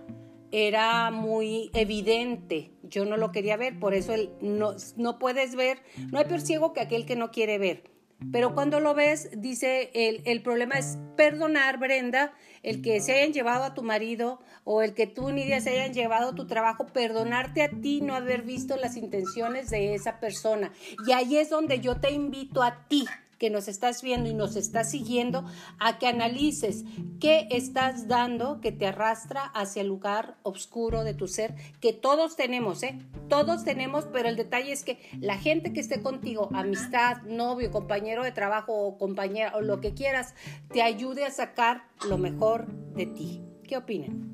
[0.55, 2.71] era muy evidente.
[2.85, 6.73] Yo no lo quería ver, por eso no, no puedes ver, no hay peor ciego
[6.73, 7.91] que aquel que no quiere ver.
[8.31, 13.33] Pero cuando lo ves, dice, el, el, problema es perdonar, Brenda, el que se hayan
[13.33, 17.63] llevado a tu marido o el que tú, Nidia, se hayan llevado tu trabajo, perdonarte
[17.63, 20.73] a ti, no haber visto las intenciones de esa persona.
[21.07, 23.05] Y ahí es donde yo te invito a ti,
[23.45, 25.45] que nos estás viendo y nos estás siguiendo
[25.79, 26.83] a que analices
[27.21, 32.37] qué estás dando que te arrastra hacia el lugar oscuro de tu ser, que todos
[32.37, 32.99] tenemos, ¿eh?
[33.29, 38.25] Todos tenemos, pero el detalle es que la gente que esté contigo, amistad, novio, compañero
[38.25, 40.35] de trabajo o compañera o lo que quieras,
[40.73, 43.43] te ayude a sacar lo mejor de ti.
[43.69, 44.33] ¿Qué opinan?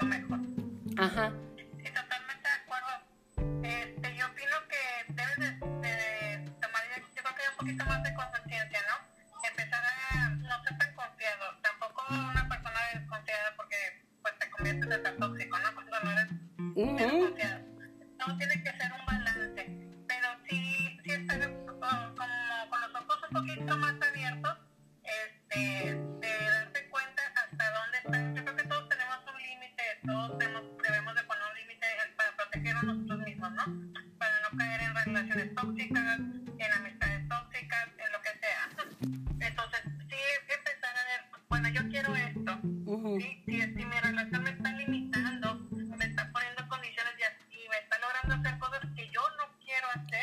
[0.00, 0.38] Lo mejor.
[0.96, 1.32] Ajá.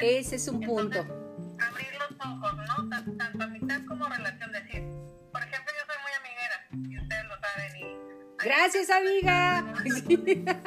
[0.06, 1.00] Ese es un punto.
[1.00, 2.90] abrir los ojos, ¿no?
[2.90, 4.52] Tanto, tanto amistad como relación.
[4.52, 4.84] Decir,
[5.32, 6.58] por ejemplo, yo soy muy amiguera,
[6.90, 7.76] y ustedes lo saben.
[7.76, 7.98] Y,
[8.38, 9.74] Gracias, amiga.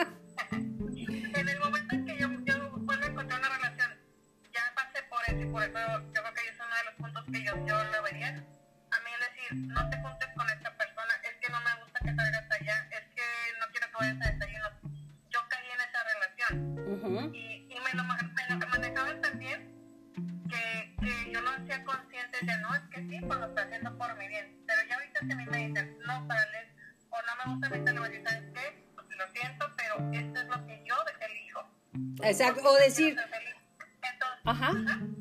[32.89, 33.17] decir...
[33.19, 34.71] Entonces, Ajá.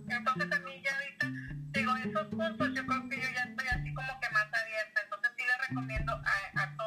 [0.10, 1.28] entonces a mí ya ahorita
[1.72, 5.32] digo esos puntos yo creo que yo ya estoy así como que más abierta entonces
[5.38, 6.78] sí le recomiendo a, a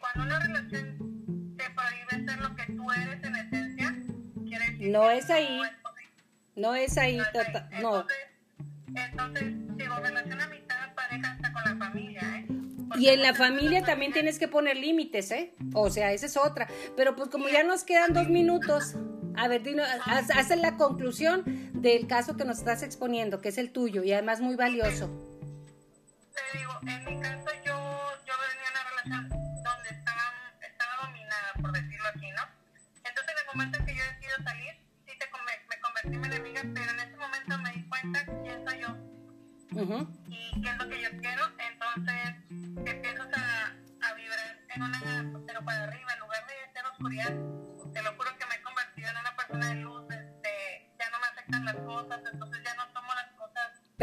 [0.00, 3.94] cuando una relación te prohíbe ser lo que tú eres en esencia,
[4.44, 5.60] quiere decir no es ahí.
[6.54, 7.18] No es ahí.
[7.80, 8.00] No.
[8.00, 8.16] Entonces,
[8.94, 12.46] entonces, digo, relación amistad, pareja, hasta con la familia, ¿eh?
[12.98, 15.54] y en la familia también tienes que poner límites, ¿eh?
[15.72, 16.68] O sea, esa es otra.
[16.96, 18.94] Pero pues como ya nos quedan dos minutos,
[19.42, 21.42] a ver, dino, haz, haz, la conclusión
[21.74, 25.10] del caso que nos estás exponiendo, que es el tuyo y además muy valioso.
[26.32, 27.72] Te digo, en mi caso yo,
[28.24, 29.42] yo venía en una relación
[33.54, 34.72] momento en que yo decido salir,
[35.06, 35.26] sí te
[35.68, 38.96] me convertí en enemiga, pero en ese momento me di cuenta quién soy yo.
[39.70, 40.21] Y qué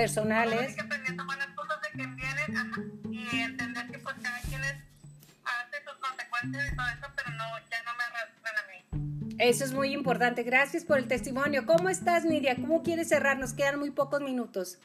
[0.09, 0.75] personales.
[0.75, 2.81] que aprendí a tomar las cosas de vienen ajá,
[3.11, 4.75] y entender que pues cada quien es,
[5.43, 9.35] hace sus consecuencias y todo eso, pero no, ya no me arrastran a mí.
[9.39, 10.43] Eso es muy importante.
[10.43, 11.65] Gracias por el testimonio.
[11.65, 12.55] ¿Cómo estás, Nidia?
[12.55, 13.37] ¿Cómo quieres cerrar?
[13.37, 14.79] Nos quedan muy pocos minutos.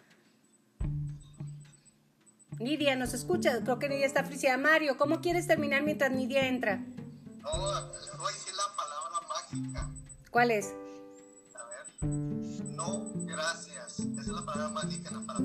[2.59, 3.61] Nidia, ¿nos escucha?
[3.63, 4.59] Creo que Nidia está friciada.
[4.59, 6.77] Mario, ¿cómo quieres terminar mientras Nidia entra?
[6.77, 9.91] No, voy a decir la palabra mágica.
[10.31, 10.75] ¿Cuál es?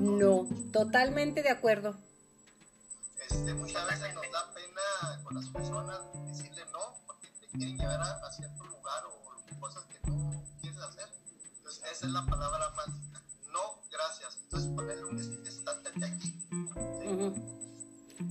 [0.00, 1.94] No, totalmente de acuerdo.
[3.28, 8.00] Este, muchas veces nos da pena con las personas decirle no, porque te quieren llevar
[8.00, 11.08] a, a cierto lugar o cosas que no quieres hacer.
[11.58, 13.22] Entonces, esa es la palabra mágica.
[13.52, 14.38] No, gracias.
[14.42, 16.48] Entonces, ponerle un estándar de aquí.
[16.48, 17.06] ¿sí?
[17.06, 17.34] Ujú.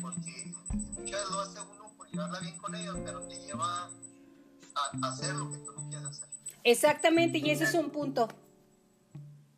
[0.02, 0.54] Porque
[0.98, 3.90] muchas veces lo hace uno por llevarla bien con ellos, pero te lleva a,
[5.04, 6.30] a hacer lo que tú no quieres hacer.
[6.64, 8.28] Exactamente, y ese es un punto.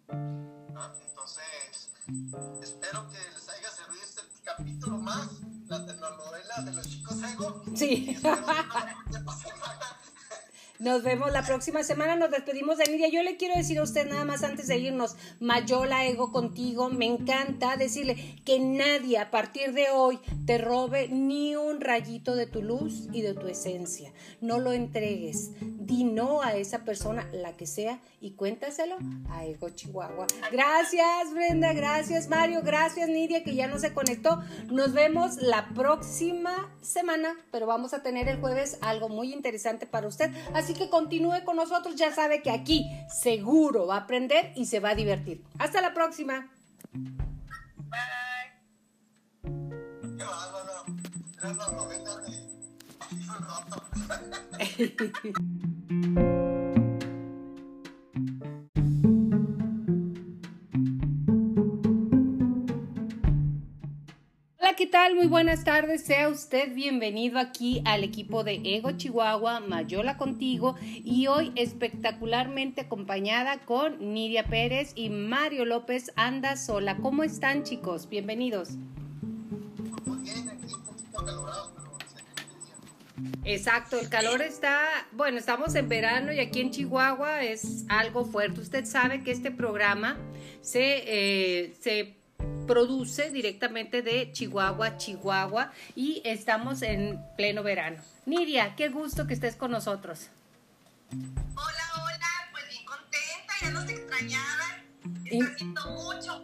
[0.09, 0.85] ¿no?
[0.85, 1.10] Entonces,
[2.61, 5.27] espero que les haya servido este capítulo más,
[5.67, 7.63] la telenovela de los chicos ego.
[7.75, 8.15] Sí.
[8.15, 8.15] Y
[10.81, 12.15] Nos vemos la próxima semana.
[12.15, 13.07] Nos despedimos de Nidia.
[13.07, 16.89] Yo le quiero decir a usted nada más antes de irnos, Mayola Ego contigo.
[16.89, 22.47] Me encanta decirle que nadie a partir de hoy te robe ni un rayito de
[22.47, 24.11] tu luz y de tu esencia.
[24.41, 25.51] No lo entregues.
[25.61, 28.97] Di no a esa persona, la que sea, y cuéntaselo
[29.29, 30.25] a Ego Chihuahua.
[30.51, 31.73] Gracias, Brenda.
[31.73, 32.61] Gracias, Mario.
[32.63, 34.41] Gracias, Nidia, que ya no se conectó.
[34.71, 40.07] Nos vemos la próxima semana, pero vamos a tener el jueves algo muy interesante para
[40.07, 40.31] usted.
[40.55, 41.95] Así que continúe con nosotros.
[41.95, 45.43] Ya sabe que aquí seguro va a aprender y se va a divertir.
[45.59, 46.51] Hasta la próxima.
[46.93, 48.51] Bye.
[64.81, 65.13] ¿qué tal?
[65.13, 66.03] Muy buenas tardes.
[66.03, 73.59] Sea usted bienvenido aquí al equipo de Ego Chihuahua, Mayola contigo y hoy espectacularmente acompañada
[73.59, 76.97] con Nidia Pérez y Mario López Anda Sola.
[76.97, 78.09] ¿Cómo están chicos?
[78.09, 78.71] Bienvenidos.
[80.03, 81.71] Muy bien, aquí un pero.
[83.43, 88.61] Exacto, el calor está, bueno, estamos en verano y aquí en Chihuahua es algo fuerte.
[88.61, 90.17] Usted sabe que este programa
[90.61, 92.20] se, eh, se
[92.71, 97.97] produce directamente de Chihuahua, Chihuahua y estamos en pleno verano.
[98.25, 100.29] Nidia, qué gusto que estés con nosotros.
[101.11, 104.85] Hola, hola, pues bien contenta, ya nos extrañaban.
[105.25, 106.43] Y- Está haciendo mucho,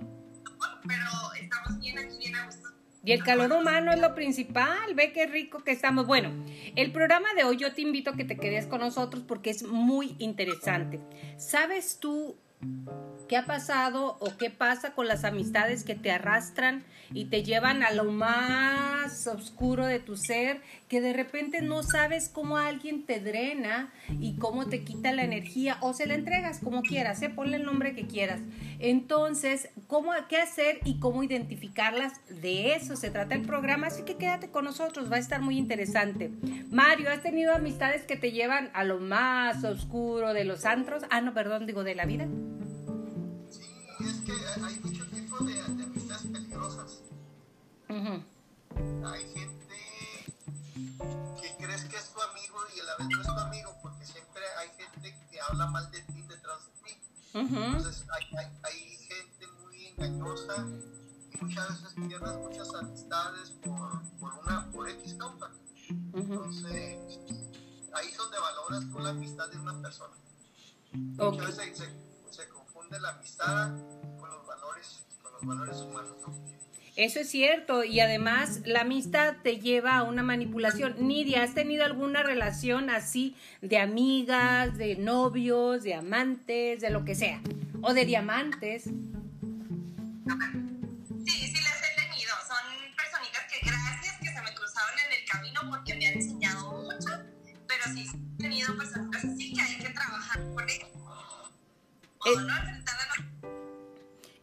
[0.85, 1.05] pero
[1.41, 2.67] estamos bien aquí, bien a gusto.
[3.05, 6.07] Y el calor humano es lo principal, ve qué rico que estamos.
[6.07, 6.33] Bueno,
[6.75, 9.63] el programa de hoy yo te invito a que te quedes con nosotros porque es
[9.63, 10.99] muy interesante.
[11.37, 12.35] ¿Sabes tú
[13.27, 16.83] qué ha pasado o qué pasa con las amistades que te arrastran
[17.13, 22.29] y te llevan a lo más oscuro de tu ser, que de repente no sabes
[22.29, 26.81] cómo alguien te drena y cómo te quita la energía o se la entregas como
[26.81, 27.29] quieras, ¿eh?
[27.29, 28.41] ponle el nombre que quieras.
[28.79, 32.13] Entonces, ¿cómo, ¿qué hacer y cómo identificarlas?
[32.41, 35.57] De eso se trata el programa, así que quédate con nosotros, va a estar muy
[35.57, 36.31] interesante.
[36.71, 41.03] Mario, ¿has tenido amistades que te llevan a lo más oscuro de los antros?
[41.09, 42.27] Ah, no, perdón, digo, de la vida.
[44.27, 47.01] Que hay muchos tipos de, de amistades peligrosas.
[47.87, 48.23] Ujú.
[49.07, 49.77] Hay gente
[51.41, 54.05] que crees que es tu amigo y a la vez no es tu amigo, porque
[54.05, 56.99] siempre hay gente que habla mal de ti detrás de ti.
[57.39, 57.55] Ujú.
[57.55, 60.67] Entonces hay, hay, hay gente muy engañosa
[61.31, 65.51] y muchas veces pierdes muchas amistades por, por una por X causa.
[66.11, 66.33] Ujú.
[66.33, 66.99] Entonces
[67.93, 70.15] ahí es donde valoras tú la amistad de una persona.
[71.17, 71.35] Ok.
[71.35, 72.06] Muchas veces
[72.87, 73.69] confunde la amistad
[74.19, 76.15] con los valores, con los valores humanos.
[76.25, 76.33] ¿no?
[76.95, 80.95] Eso es cierto y además la amistad te lleva a una manipulación.
[81.07, 87.13] Nidia, ¿has tenido alguna relación así de amigas, de novios, de amantes, de lo que
[87.13, 87.41] sea?
[87.81, 88.85] O de diamantes.
[88.85, 88.91] Sí,
[91.27, 92.31] sí las he tenido.
[92.47, 92.57] Son
[92.95, 97.09] personitas que gracias que se me cruzaron en el camino porque me han enseñado mucho,
[97.67, 98.26] pero sí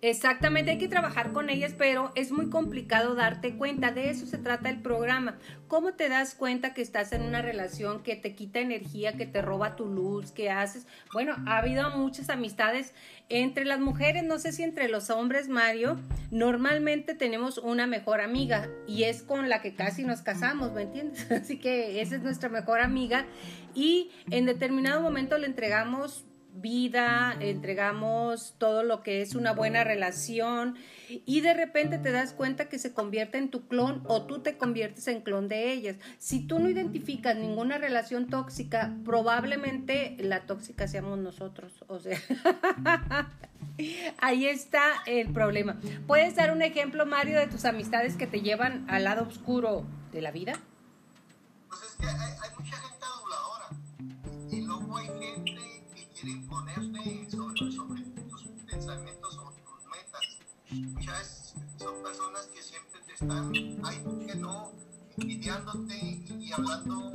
[0.07, 3.91] Exactamente, hay que trabajar con ellas, pero es muy complicado darte cuenta.
[3.91, 5.39] De eso se trata el programa.
[5.67, 9.41] ¿Cómo te das cuenta que estás en una relación que te quita energía, que te
[9.41, 10.87] roba tu luz, que haces?
[11.11, 12.93] Bueno, ha habido muchas amistades
[13.31, 15.99] entre las mujeres, no sé si entre los hombres, Mario.
[16.31, 21.31] Normalmente tenemos una mejor amiga y es con la que casi nos casamos, ¿me entiendes?
[21.33, 23.25] Así que esa es nuestra mejor amiga
[23.75, 30.77] y en determinado momento le entregamos vida, entregamos todo lo que es una buena relación
[31.09, 34.57] y de repente te das cuenta que se convierte en tu clon o tú te
[34.57, 35.97] conviertes en clon de ellas.
[36.19, 41.73] Si tú no identificas ninguna relación tóxica, probablemente la tóxica seamos nosotros.
[41.89, 42.19] O sea,
[44.19, 45.81] ahí está el problema.
[46.07, 50.23] ¿Puedes dar un ejemplo, Mario, de tus amistades que te llevan al lado oscuro de
[50.23, 50.55] la vida?
[51.69, 53.07] Pues es que hay, hay mucha gente
[60.75, 63.53] Muchas veces son personas que siempre te están,
[63.85, 64.73] ay, que no,
[65.17, 67.13] envidiándote y, hablando,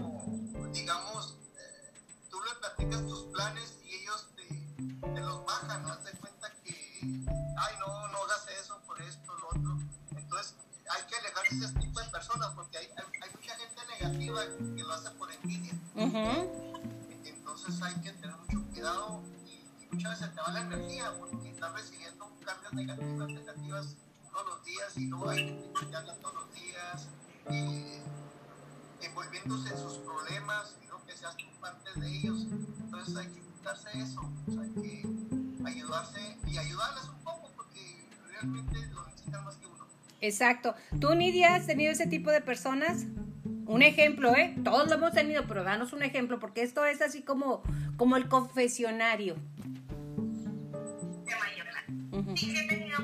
[0.72, 1.94] digamos, eh,
[2.30, 5.98] tú le platicas tus planes y ellos te, te los bajan, ¿no?
[6.00, 9.78] Te cuenta que, ay, no, no hagas eso por esto, lo otro.
[10.16, 10.56] Entonces,
[10.90, 14.42] hay que alejarse de ese tipo de personas porque hay, hay, mucha gente negativa
[14.76, 15.74] que lo hace por envidia.
[17.26, 19.49] Entonces, hay que tener mucho cuidado y,
[19.92, 23.96] muchas veces te va la energía porque estás recibiendo cargas negativas, negativas
[24.32, 27.08] todos los días y luego hay gente que habla todos los días
[27.50, 28.02] eh,
[29.02, 32.48] envolviéndose en sus problemas y no que seas tú parte de ellos.
[32.80, 34.22] Entonces hay que quitarse eso,
[34.60, 35.06] hay que
[35.66, 39.88] ayudarse y ayudarles un poco porque realmente lo necesitan más que uno.
[40.22, 40.76] Exacto.
[41.00, 43.06] ¿Tú, Nidia, has tenido ese tipo de personas?
[43.70, 44.56] Un ejemplo, ¿eh?
[44.64, 47.62] Todos lo hemos tenido, pero danos un ejemplo, porque esto es así como,
[47.98, 49.36] como el confesionario.
[51.24, 52.98] De mayor Sí, he tenido,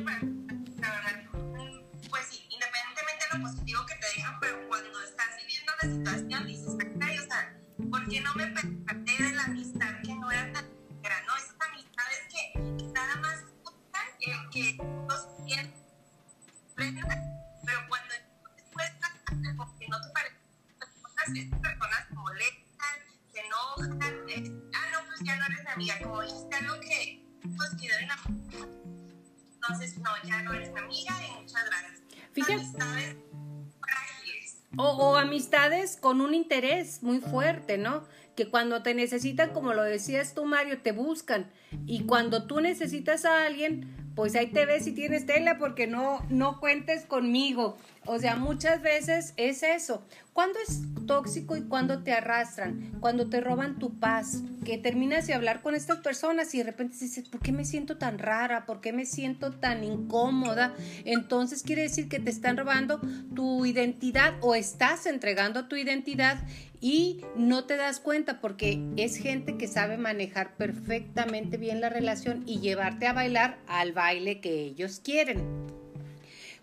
[36.22, 38.03] un interés muy fuerte, ¿no?
[38.36, 41.49] Que cuando te necesitan, como lo decías tú, Mario, te buscan.
[41.86, 46.26] Y cuando tú necesitas a alguien, pues ahí te ves si tienes tela porque no,
[46.30, 47.78] no cuentes conmigo.
[48.06, 50.06] O sea, muchas veces es eso.
[50.34, 52.97] ¿Cuándo es tóxico y cuándo te arrastran?
[52.99, 56.97] Cuando te roban tu paz, que terminas de hablar con estas personas y de repente
[56.99, 58.66] dices, ¿por qué me siento tan rara?
[58.66, 60.74] ¿Por qué me siento tan incómoda?
[61.06, 62.99] Entonces quiere decir que te están robando
[63.34, 66.43] tu identidad o estás entregando tu identidad
[66.82, 72.43] y no te das cuenta porque es gente que sabe manejar perfectamente bien la relación
[72.45, 75.74] y llevarte a bailar al baile que ellos quieren.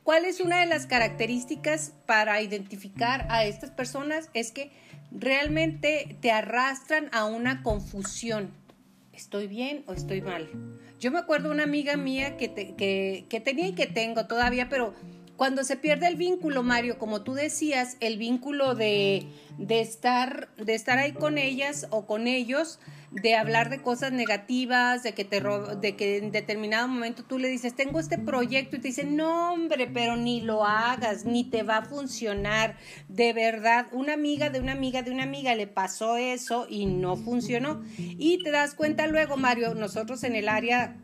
[0.04, 4.30] ¿Cuál es una de las características para identificar a estas personas?
[4.34, 4.72] Es que
[5.12, 8.50] realmente te arrastran a una confusión.
[9.12, 10.48] ¿Estoy bien o estoy mal?
[10.98, 14.92] Yo me acuerdo una amiga mía que, que, que tenía y que tengo todavía, pero
[15.42, 19.26] cuando se pierde el vínculo, Mario, como tú decías, el vínculo de,
[19.58, 22.78] de, estar, de estar ahí con ellas o con ellos,
[23.10, 27.48] de hablar de cosas negativas, de que, te de que en determinado momento tú le
[27.48, 31.64] dices, tengo este proyecto y te dicen, no hombre, pero ni lo hagas, ni te
[31.64, 32.76] va a funcionar.
[33.08, 37.16] De verdad, una amiga de una amiga de una amiga le pasó eso y no
[37.16, 37.82] funcionó.
[37.98, 40.98] Y te das cuenta luego, Mario, nosotros en el área,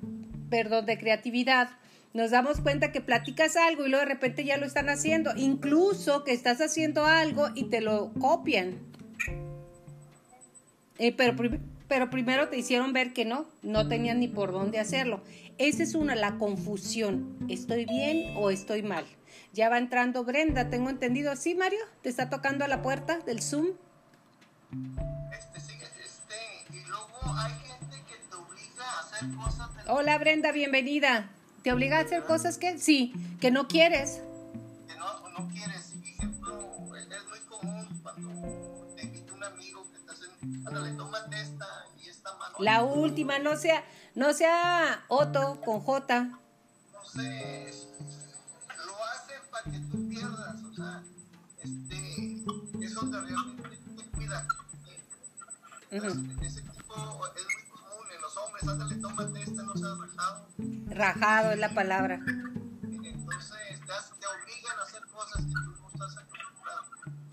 [0.49, 1.71] perdón, de creatividad,
[2.15, 6.25] nos damos cuenta que platicas algo y luego de repente ya lo están haciendo, incluso
[6.25, 8.79] que estás haciendo algo y te lo copian.
[10.99, 11.37] Eh, pero,
[11.87, 15.23] pero primero te hicieron ver que no, no tenían ni por dónde hacerlo.
[15.59, 17.37] Esa es una, la confusión.
[17.49, 19.05] ¿Estoy bien o estoy mal?
[19.53, 21.35] Ya va entrando Brenda, tengo entendido.
[21.37, 21.81] ¿Sí, Mario?
[22.03, 23.69] ¿Te está tocando a la puerta del Zoom?
[25.33, 29.69] Este, sí, este, y luego hay gente que te obliga a hacer cosas.
[29.89, 31.31] Hola, Brenda, bienvenida.
[31.63, 34.23] ¿Te obliga a hacer cosas que sí, que no quieres?
[34.87, 35.93] Que no, no quieres.
[36.05, 41.67] Ejemplo, es muy común cuando te invita un amigo que estás en, ándale, tómate esta
[42.01, 42.57] y esta mano.
[42.61, 43.85] La última, no sea,
[44.15, 46.25] no sea Otto con J.
[46.93, 47.73] No sé,
[48.87, 51.03] lo hacen para que tú pierdas, o sea,
[51.63, 54.47] este, eso te realmente te cuida.
[55.91, 57.47] Ese tipo es
[58.63, 60.49] muy hombres, ándale, tómate este, no seas rajado.
[60.91, 62.21] Rajado es la palabra.
[62.27, 66.85] Entonces te, obligan a hacer cosas que tú no estás acostumbrado.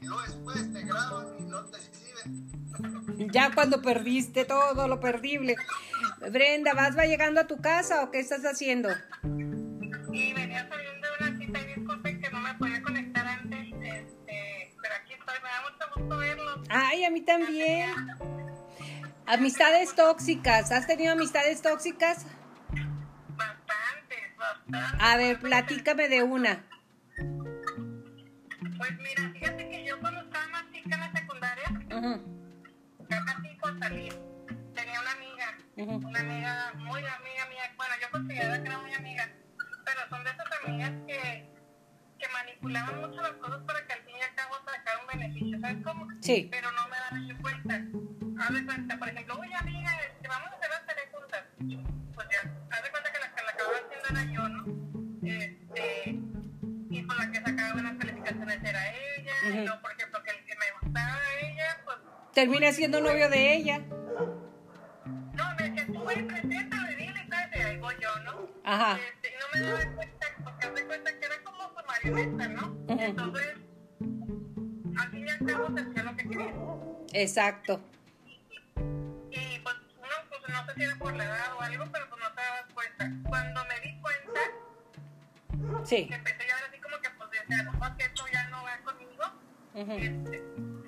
[0.01, 3.31] Y luego después te graban y no te exhiben.
[3.31, 5.55] Ya cuando perdiste todo lo perdible.
[6.31, 8.89] Brenda, ¿vas va llegando a tu casa o qué estás haciendo?
[9.21, 14.75] Sí, venía saliendo de una cita y disculpen que no me podía conectar antes, este,
[14.81, 16.59] pero aquí estoy, me da mucho gusto verlos.
[16.69, 17.91] Ay, a mí también.
[19.27, 20.71] Amistades tóxicas.
[20.71, 22.25] ¿Has tenido amistades tóxicas?
[23.29, 25.01] Bastantes, bastantes.
[25.01, 26.63] A ver, platícame de una.
[28.77, 31.63] Pues mira, fíjate que yo cuando estaba más chica en la secundaria,
[33.09, 34.13] ya casi por salir,
[34.75, 39.29] tenía una amiga, una amiga muy amiga mía, bueno, yo consideraba que era muy amiga,
[39.85, 41.49] pero son de esas amigas que,
[42.19, 45.59] que manipulaban mucho las cosas para que al fin y al cabo sacar un beneficio,
[45.59, 46.07] ¿sabes cómo?
[46.21, 46.47] Sí.
[46.51, 47.85] Pero no me dan en cuenta
[48.39, 51.43] haz de cuenta, por ejemplo, oye amiga, este, vamos a hacer las tareas juntas.
[52.13, 52.39] Pues ya,
[52.71, 53.71] haz de cuenta que la, que la acabo
[54.09, 54.65] era yo, ¿no?
[55.27, 56.19] Este,
[56.89, 60.45] y por la que sacaba buenas calificaciones era ella, y no, por ejemplo, que el
[60.45, 61.97] que me gustaba a ella, pues...
[62.33, 63.79] Termina siendo novio de ella.
[63.79, 67.27] No, me decía, tú güey, preséntame, dile,
[67.65, 68.49] ahí voy yo, ¿no?
[68.63, 68.97] Ajá.
[68.97, 72.77] Este, y no me daba cuenta, porque hace cuenta que era como su marioneta, ¿no?
[72.87, 73.55] Entonces,
[74.97, 76.53] al fin y al cabo, se hacía lo que quería.
[77.13, 77.81] Exacto.
[80.55, 83.11] No sé si era por la edad o algo, pero pues no te dabas cuenta.
[83.29, 84.41] Cuando me di cuenta,
[85.85, 86.07] Sí.
[86.07, 88.77] que empecé ya ahora así como que pues decía, no, que esto ya no va
[88.83, 89.23] conmigo,
[89.73, 89.91] Ujú.
[89.91, 90.43] este,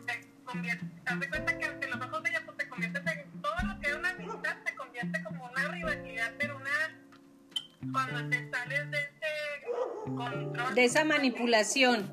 [0.08, 3.42] se convierte, te das cuenta que ante los ojos de ella pues te conviertes en
[3.42, 8.50] todo lo que era una amistad, se convierte como una rivalidad, pero una, cuando te
[8.50, 9.72] sales de ese
[10.16, 10.76] control.
[10.76, 12.12] De esa manipulación.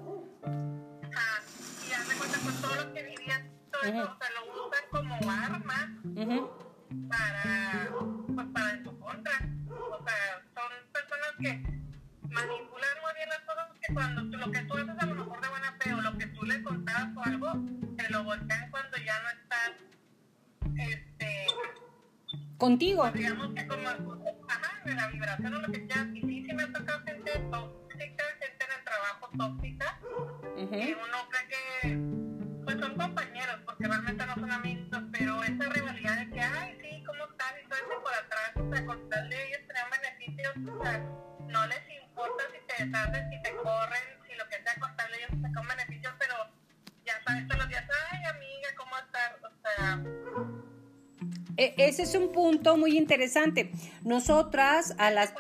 [1.15, 1.43] Ajá,
[1.85, 4.13] y de cuenta con todo lo que vivías, todo eso, Ujú.
[4.13, 7.09] o sea, lo usan como arma Ujú.
[7.09, 7.44] para,
[22.65, 23.05] Contigo.
[52.15, 53.73] Un punto muy interesante.
[54.03, 55.35] Nosotras, a las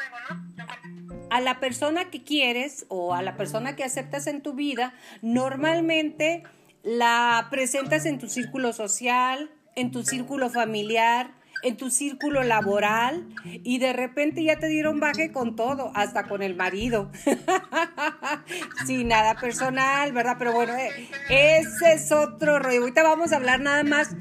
[1.30, 6.44] a la persona que quieres o a la persona que aceptas en tu vida, normalmente
[6.82, 11.34] la presentas en tu círculo social, en tu círculo familiar,
[11.64, 16.42] en tu círculo laboral y de repente ya te dieron baje con todo, hasta con
[16.42, 17.10] el marido.
[18.86, 20.36] Sin nada personal, ¿verdad?
[20.38, 22.80] Pero bueno, eh, ese es otro rollo.
[22.80, 24.14] Ahorita vamos a hablar nada más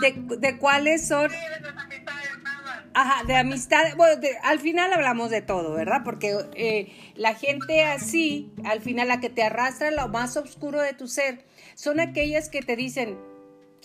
[0.00, 1.30] de, de cuáles son
[2.98, 3.94] Ajá, de amistad.
[3.98, 6.00] Bueno, al final hablamos de todo, ¿verdad?
[6.02, 10.94] Porque eh, la gente así, al final la que te arrastra lo más oscuro de
[10.94, 13.18] tu ser, son aquellas que te dicen,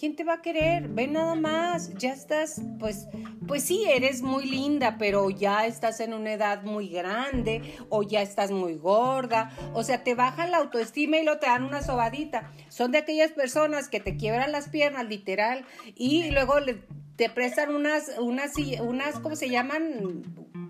[0.02, 0.88] ¿quién te va a querer?
[0.88, 3.08] Ve nada más, ya estás, pues,
[3.48, 8.24] pues sí, eres muy linda, pero ya estás en una edad muy grande o ya
[8.24, 12.52] estás muy gorda, o sea, te bajan la autoestima y lo te dan una sobadita.
[12.70, 16.82] Son de aquellas personas que te quiebran las piernas, literal, y luego le-
[17.16, 20.24] te prestan unas, unas, unas, ¿cómo se llaman?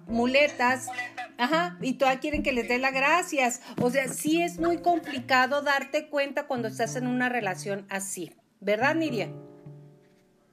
[0.08, 0.90] Muletas.
[1.38, 3.62] Ajá, y todavía quieren que les dé las gracias.
[3.82, 8.34] O sea, sí es muy complicado darte cuenta cuando estás en una relación así.
[8.62, 9.28] ¿Verdad, Nidia?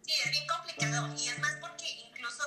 [0.00, 1.08] sí es bien complicado.
[1.08, 2.42] Y es más porque incluso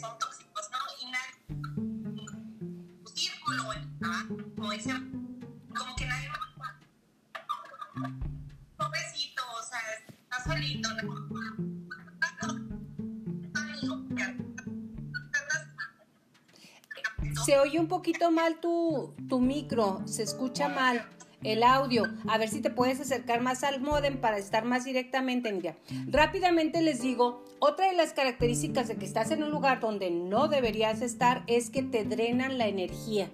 [0.00, 1.34] son tóxicos no y nadie
[3.02, 4.92] tu círculo el trabajo como dice
[5.76, 6.38] como que nadie más
[8.76, 11.30] pobrecito o sea está solito ¿no?
[17.44, 21.04] Se oye un poquito mal tu, tu micro, se escucha mal
[21.42, 22.04] el audio.
[22.28, 25.76] A ver si te puedes acercar más al modem para estar más directamente, Nidia.
[26.06, 30.48] Rápidamente les digo, otra de las características de que estás en un lugar donde no
[30.48, 33.30] deberías estar es que te drenan la energía.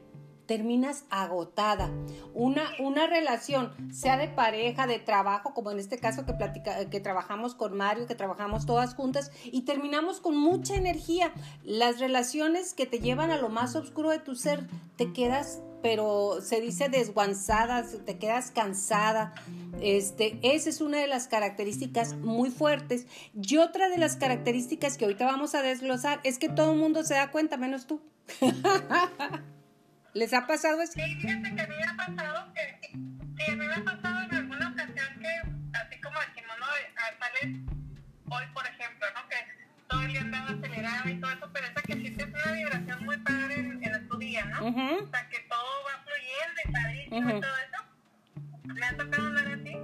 [0.46, 1.90] Terminas agotada.
[2.32, 7.00] Una, una relación, sea de pareja, de trabajo, como en este caso que, platica, que
[7.00, 11.32] trabajamos con Mario, que trabajamos todas juntas, y terminamos con mucha energía.
[11.64, 16.40] Las relaciones que te llevan a lo más oscuro de tu ser, te quedas, pero
[16.40, 19.32] se dice desguanzada, te quedas cansada.
[19.80, 23.06] Este, esa es una de las características muy fuertes.
[23.40, 27.04] Y otra de las características que ahorita vamos a desglosar es que todo el mundo
[27.04, 28.02] se da cuenta, menos tú.
[30.12, 30.94] ¿Les ha pasado eso?
[30.94, 34.22] Sí, fíjate que a mí me ha pasado que, sí, a mí me ha pasado
[34.24, 36.66] en alguna ocasión que, así como decimos, ¿no?
[37.20, 37.60] Sales
[38.28, 39.28] hoy, por ejemplo, ¿no?
[39.28, 39.36] Que
[39.86, 43.18] todo el día andaba acelerado y todo eso, pero esa que sientes una vibración muy
[43.18, 43.94] padre en, en
[44.26, 44.66] día, ¿no?
[44.66, 45.04] Ujú.
[45.04, 47.36] O sea, que todo va fluyendo y padrísimo Ujú.
[47.36, 48.74] y todo eso.
[48.74, 49.76] Me ha tocado hablar así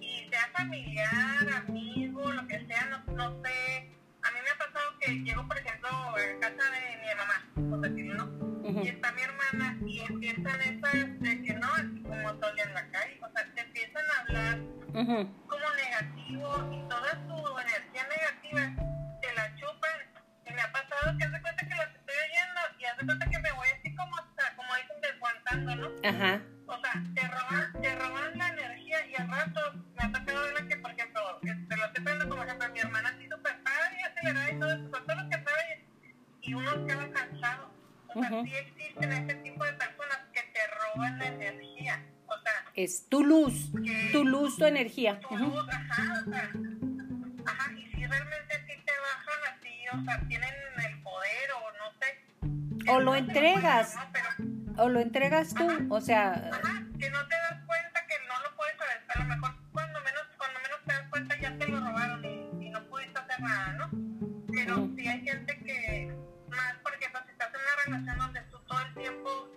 [0.00, 3.90] y sea familiar, amigo, lo que sea, no, no sé.
[4.22, 7.80] A mí me ha pasado que llego, por ejemplo, a casa de mi mamá, por
[7.80, 8.46] decirlo, ¿no?
[8.68, 8.80] Ujú.
[8.82, 12.90] y está mi hermana y empiezan esas de que no, así como todo en la
[12.90, 14.58] calle, o sea, te empiezan a hablar
[15.46, 18.62] como negativo y toda tu energía negativa
[19.22, 19.98] te la chupan.
[20.46, 23.35] Y me ha pasado que hace cuenta que las estoy oyendo y hace cuenta que
[26.04, 26.40] Ajá.
[26.66, 29.60] O sea, te roban, te roban la energía y al rato
[29.94, 33.08] me ha tocado ver que, por ejemplo, te lo estoy poniendo como ejemplo, mi hermana
[33.10, 35.84] así súper padre y acelerada y todo eso, con todo lo que sabe
[36.42, 37.70] y uno queda cansado.
[38.08, 40.60] O sea, sí existen ese tipo de personas que te
[40.94, 42.04] roban la energía.
[42.26, 43.70] O sea, Es tu luz,
[44.12, 45.20] tu luz, tu energía.
[45.20, 45.44] tu Ujú.
[45.44, 46.50] luz, ajá, o sea,
[47.46, 50.54] ajá, y si realmente sí te bajan así, o sea, tienen
[50.84, 52.90] el poder o no sé.
[52.90, 53.96] O lo te entregas.
[54.78, 58.56] O lo entregas tú, o sea, ajá, que no te das cuenta que no lo
[58.56, 59.02] puedes saber.
[59.08, 62.66] A lo mejor cuando menos, cuando menos te das cuenta ya te lo robaron y,
[62.66, 63.90] y no pudiste hacer nada, ¿no?
[64.52, 64.94] Pero Ujú.
[64.96, 66.14] sí hay gente que,
[66.50, 69.48] más por ejemplo, si estás en una relación donde tú todo el tiempo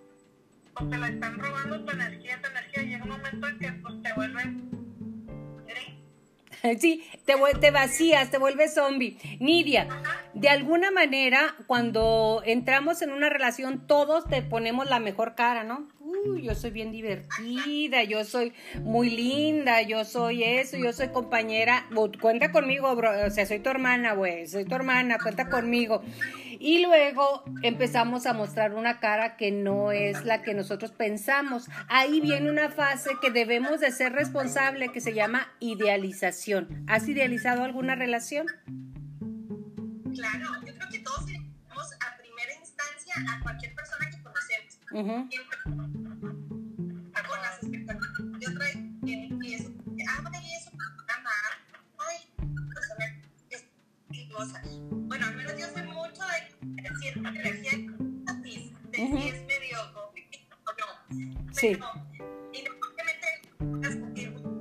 [0.73, 4.01] pues te la están robando tu energía, tu energía, llega un momento en que pues
[4.01, 4.47] te vuelves
[5.67, 5.95] gris.
[6.79, 9.17] Sí, te, te vacías, te vuelves zombie.
[9.39, 9.87] Nidia,
[10.33, 15.87] de alguna manera, cuando entramos en una relación, todos te ponemos la mejor cara, ¿no?
[15.99, 21.87] Uy, yo soy bien divertida, yo soy muy linda, yo soy eso, yo soy compañera.
[22.21, 22.91] Cuenta conmigo.
[22.91, 26.01] O sea, soy tu hermana, güey, soy tu hermana, cuenta conmigo.
[26.59, 31.69] Y luego empezamos a mostrar una cara que no es la que nosotros pensamos.
[31.87, 36.83] Ahí viene una fase que debemos de ser responsable que se llama idealización.
[36.87, 38.45] ¿Has idealizado alguna relación?
[40.19, 44.79] Claro, yo creo que todos tenemos a primera instancia a cualquier persona que conocemos.
[44.91, 45.29] Ujú.
[45.29, 45.57] Siempre
[47.27, 49.69] con las expectativas de otra y y eso,
[50.09, 50.71] ah, ay, eso,
[51.17, 51.31] ama,
[51.99, 52.17] ay,
[52.73, 53.05] persona
[53.49, 53.65] es
[54.33, 54.61] cosa.
[54.91, 60.71] Bueno, al menos yo sé mucho de cierta energía de si es medio complicado o
[60.79, 61.53] no.
[61.53, 61.77] Sí.
[61.77, 61.91] Pero,
[62.53, 63.27] independientemente
[63.81, 63.97] las-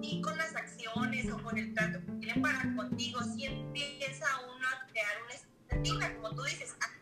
[0.02, 4.66] y con las acciones o con el trato que tienen para contigo, si empieza uno
[4.68, 5.34] a crear una
[5.78, 6.98] expectativa, como tú dices, a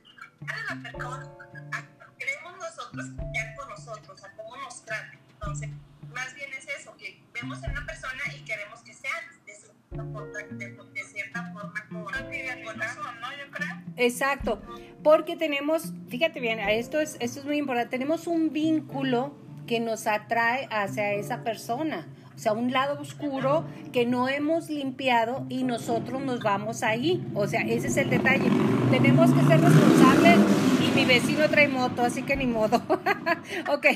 [0.47, 1.31] a la persona,
[1.73, 1.85] a
[2.19, 5.19] queremos nosotros confiar con nosotros, a cómo nos trate.
[5.33, 5.71] Entonces,
[6.13, 9.13] más bien es eso, que vemos en una persona y queremos que sea
[9.47, 13.31] de cierta forma, de, de cierta forma como corazón, ¿no?
[13.33, 13.83] Yo creo.
[13.97, 14.63] Exacto,
[15.03, 19.35] porque tenemos, fíjate bien, a esto es, esto es muy importante, tenemos un vínculo
[19.67, 22.07] que nos atrae hacia esa persona,
[22.37, 27.47] o sea, un lado oscuro que no hemos limpiado y nosotros nos vamos ahí, o
[27.47, 28.51] sea, ese es el detalle,
[28.91, 30.39] tenemos que ser responsables
[30.87, 32.77] y mi vecino trae moto, así que ni modo,
[33.73, 33.87] ok,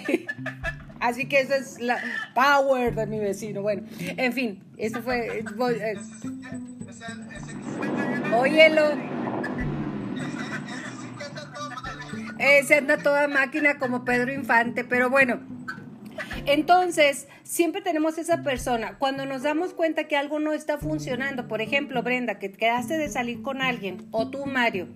[1.00, 1.98] así que esa es la
[2.34, 5.44] power de mi vecino, bueno, en fin, eso fue, eh,
[8.34, 9.20] óyelo.
[12.38, 15.40] Eh, se anda toda máquina como Pedro Infante, pero bueno.
[16.46, 18.96] Entonces, siempre tenemos esa persona.
[18.98, 23.08] Cuando nos damos cuenta que algo no está funcionando, por ejemplo, Brenda, que quedaste de
[23.08, 24.86] salir con alguien, o tú, Mario,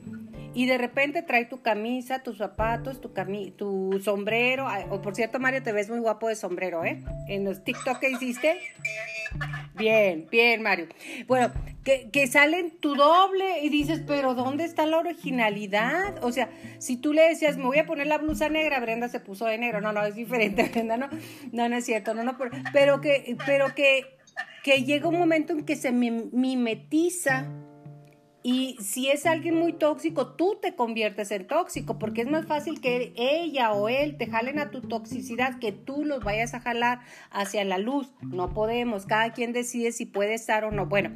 [0.55, 3.13] y de repente trae tu camisa, tus zapatos, tu,
[3.57, 7.03] tu sombrero, o por cierto, Mario, te ves muy guapo de sombrero, ¿eh?
[7.27, 8.61] En los TikTok que hiciste.
[9.75, 10.87] Bien, bien, Mario.
[11.27, 16.23] Bueno, que, que salen tu doble y dices, pero ¿dónde está la originalidad?
[16.23, 19.21] O sea, si tú le decías, me voy a poner la blusa negra, Brenda se
[19.21, 19.81] puso de negro.
[19.81, 21.09] No, no, es diferente, Brenda, no,
[21.53, 24.17] no, es cierto, no, no, pero, pero que, pero que,
[24.63, 27.47] que llega un momento en que se mim- mimetiza
[28.47, 32.79] y si es alguien muy tóxico, tú te conviertes en tóxico, porque es más fácil
[32.79, 37.01] que ella o él te jalen a tu toxicidad que tú los vayas a jalar
[37.31, 38.13] hacia la luz.
[38.21, 40.85] No podemos, cada quien decide si puede estar o no.
[40.85, 41.09] Bueno,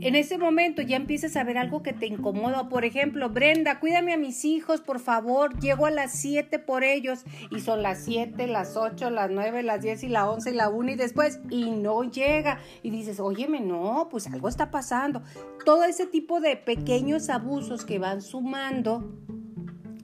[0.00, 2.68] en ese momento ya empiezas a ver algo que te incomoda.
[2.68, 5.58] Por ejemplo, Brenda, cuídame a mis hijos, por favor.
[5.60, 9.82] Llego a las 7 por ellos y son las 7, las 8, las 9, las
[9.82, 12.58] 10 y la 11 y la 1 y después y no llega.
[12.82, 15.22] Y dices, óyeme, no, pues algo está pasando.
[15.64, 19.12] Todo ese tipo de pequeños abusos que van sumando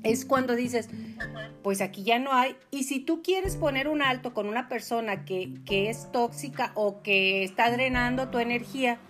[0.05, 0.89] es cuando dices,
[1.63, 2.55] pues aquí ya no hay.
[2.71, 7.03] Y si tú quieres poner un alto con una persona que, que es tóxica o
[7.03, 9.01] que está drenando tu energía,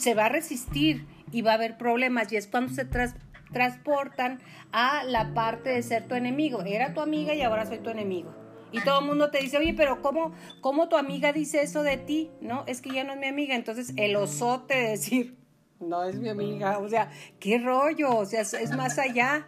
[0.00, 2.32] se va a resistir y va a haber problemas.
[2.32, 3.14] Y es cuando se tras-
[3.52, 4.40] transportan
[4.72, 6.62] a la parte de ser tu enemigo.
[6.62, 8.34] Era tu amiga y ahora soy tu enemigo.
[8.72, 11.96] Y todo el mundo te dice, oye, pero ¿cómo, ¿cómo tu amiga dice eso de
[11.96, 12.30] ti?
[12.40, 13.54] No, es que ya no es mi amiga.
[13.54, 15.36] Entonces el osote de decir,
[15.80, 16.78] no es mi amiga.
[16.78, 18.16] O sea, qué rollo.
[18.16, 19.46] O sea, es, más allá.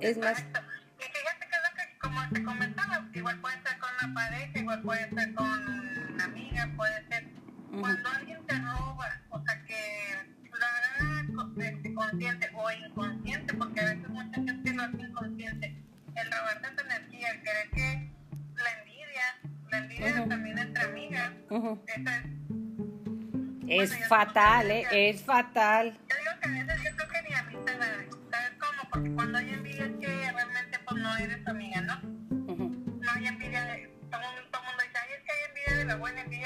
[0.00, 0.44] Es más...
[2.00, 7.28] Como te comentaba, igual puede con una pareja, igual puede con una amiga, puede ser
[7.80, 10.16] cuando alguien te roba, o sea que
[10.50, 15.76] lo haga con- consciente o inconsciente, porque a veces mucha gente lo hace inconsciente,
[16.16, 18.12] el robarte tu energía, el creer que
[18.56, 19.22] la envidia,
[19.70, 21.32] la envidia también entre amigas,
[21.86, 22.22] esa
[23.68, 24.86] es Es fatal, ¿eh?
[24.90, 25.92] Es fatal.
[26.10, 28.04] Yo digo que a veces yo creo que ni amistad nada.
[28.30, 28.90] ¿Sabes cómo?
[28.90, 32.00] Porque cuando hay envidia es que realmente pues no eres tu amiga, ¿no?
[32.02, 33.88] No hay envidia de...
[34.10, 34.20] Todo
[34.50, 36.41] todo el mundo dice, ay, es que hay envidia de la buena, envidia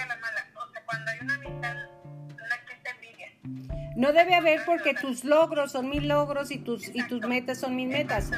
[4.07, 7.75] no debe haber porque tus logros son mis logros y tus y tus metas son
[7.75, 8.31] mis metas.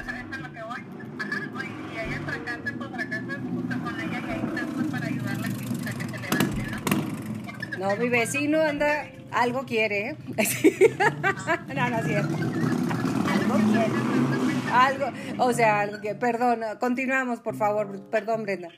[7.79, 10.17] No, mi vecino anda, algo quiere, ¿eh?
[11.75, 12.35] no, no es cierto.
[13.31, 14.73] Algo quiere.
[14.73, 15.07] Algo,
[15.39, 18.69] o sea, algo que, perdón, continuamos, por favor, perdón, Brenda.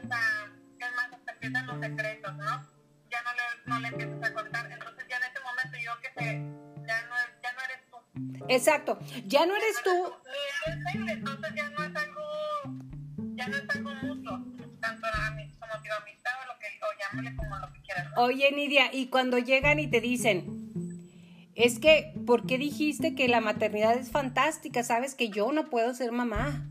[0.00, 0.20] Costumbre, empiezas
[0.80, 2.62] a, es más, hasta empiezan los secretos, ¿no?
[3.10, 6.08] Ya no le, no le empiezas a contar, entonces ya en ese momento yo que
[6.20, 8.44] sé, ya no, es- ya no eres tú.
[8.48, 8.98] Exacto.
[9.26, 10.12] Ya no eres tú.
[10.26, 12.22] Ni eres él, entonces ya no es algo,
[13.36, 14.38] ya no es algo mutuo,
[14.80, 15.28] tanto a
[15.60, 18.10] como digo, amistad o lo que, o llámale como lo que quieras.
[18.14, 18.22] ¿no?
[18.22, 20.72] Oye, Nidia, y cuando llegan y te dicen,
[21.54, 24.82] es que, ¿por qué dijiste que la maternidad es fantástica?
[24.82, 26.68] Sabes que yo no puedo ser mamá.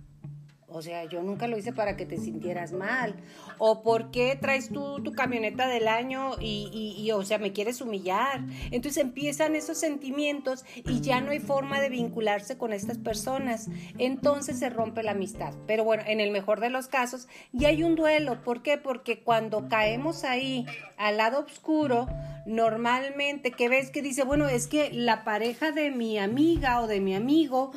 [0.74, 3.16] O sea, yo nunca lo hice para que te sintieras mal.
[3.60, 7.54] O por qué traes tú tu camioneta del año y, y- y, o sea, me
[7.54, 8.42] quieres humillar.
[8.72, 13.70] Entonces empiezan esos sentimientos y ya no hay forma de vincularse con estas personas.
[14.00, 15.54] Entonces se rompe la amistad.
[15.68, 18.44] Pero bueno, en el mejor de los casos, ya hay un duelo.
[18.44, 18.78] ¿Por qué?
[18.80, 20.66] Porque cuando caemos ahí
[20.98, 22.08] al lado oscuro,
[22.46, 27.00] normalmente, que ves que dice, bueno, es que la pareja de mi amiga o de
[27.00, 27.72] mi amigo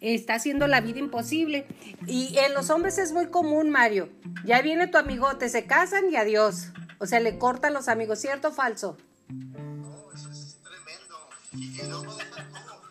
[0.00, 1.66] está haciendo la vida imposible.
[2.06, 4.08] Y en los hombres es muy común, Mario.
[4.44, 6.68] Ya viene tu amigote, se casan y adiós.
[6.98, 8.96] O sea, le cortan los amigos, ¿cierto o falso?
[9.28, 11.16] No, eso es tremendo.
[11.52, 12.82] Y, y luego deja todo.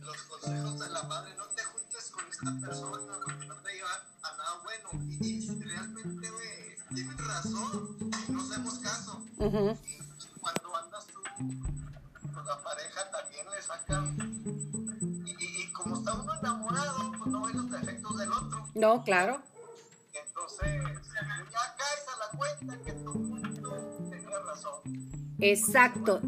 [0.00, 3.94] Los consejos de la madre, no te juntes con esta persona porque no te lleva
[4.22, 5.06] a nada bueno.
[5.20, 7.98] Y, y realmente, güey, tienen razón.
[8.28, 9.22] No hacemos caso.
[9.38, 11.22] Y cuando andas tú
[12.34, 14.29] con la pareja también le sacan.
[16.00, 18.66] Está uno enamorado, pues no ve los defectos del otro.
[18.74, 19.42] No, claro.
[20.14, 20.82] Entonces,
[21.52, 24.80] ya caes a la cuenta que todo el mundo tenía razón.
[25.40, 26.22] Exacto.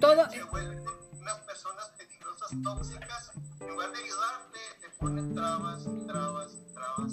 [0.00, 0.84] Todo, se vuelven
[1.20, 7.12] unas personas peligrosas, tóxicas, en lugar de ayudarte, te ponen trabas, trabas, trabas.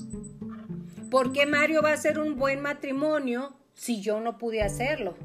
[1.09, 5.15] ¿Por qué Mario va a ser un buen matrimonio si yo no pude hacerlo?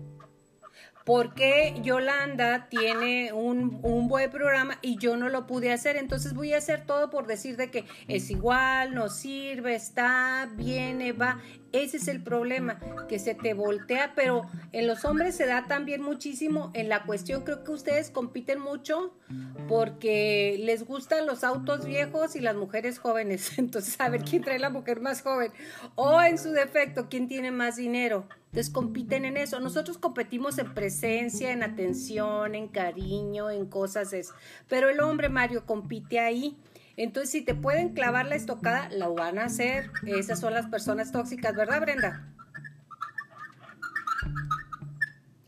[1.11, 5.97] ¿Por qué Yolanda tiene un, un buen programa y yo no lo pude hacer?
[5.97, 11.11] Entonces voy a hacer todo por decir de que es igual, no sirve, está, viene,
[11.11, 11.41] va.
[11.73, 14.43] Ese es el problema, que se te voltea, pero
[14.73, 19.15] en los hombres se da también muchísimo en la cuestión, creo que ustedes compiten mucho
[19.69, 23.53] porque les gustan los autos viejos y las mujeres jóvenes.
[23.59, 25.53] Entonces, a ver quién trae la mujer más joven.
[25.95, 28.27] O en su defecto, quién tiene más dinero.
[28.47, 29.61] Entonces compiten en eso.
[29.61, 34.35] Nosotros competimos en presencia, en atención, en cariño, en cosas eso.
[34.69, 36.57] Pero el hombre, Mario, compite ahí.
[37.03, 39.91] Entonces, si te pueden clavar la estocada, lo van a hacer.
[40.07, 42.27] Esas son las personas tóxicas, ¿verdad, Brenda?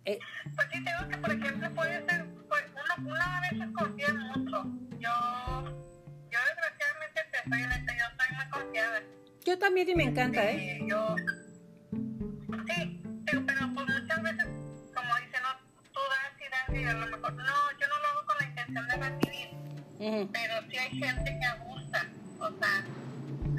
[0.07, 0.19] Eh,
[0.57, 4.65] Pues sí, tengo que, por ejemplo, puede ser, pues, uno, uno a veces confía mucho.
[4.99, 5.11] Yo,
[6.31, 9.01] yo desgraciadamente te soy honesta, yo soy muy confiada.
[9.45, 10.79] yo también y me encanta, ¿eh?
[10.79, 11.15] Eh, yo,
[12.67, 14.47] sí, pero, pero pues muchas veces,
[14.95, 17.45] como dicen, no, tú das y das y a lo mejor, no,
[17.79, 19.49] yo no lo hago con la intención de recibir,
[20.03, 22.07] Pero sí hay gente que abusa,
[22.41, 22.85] o sea,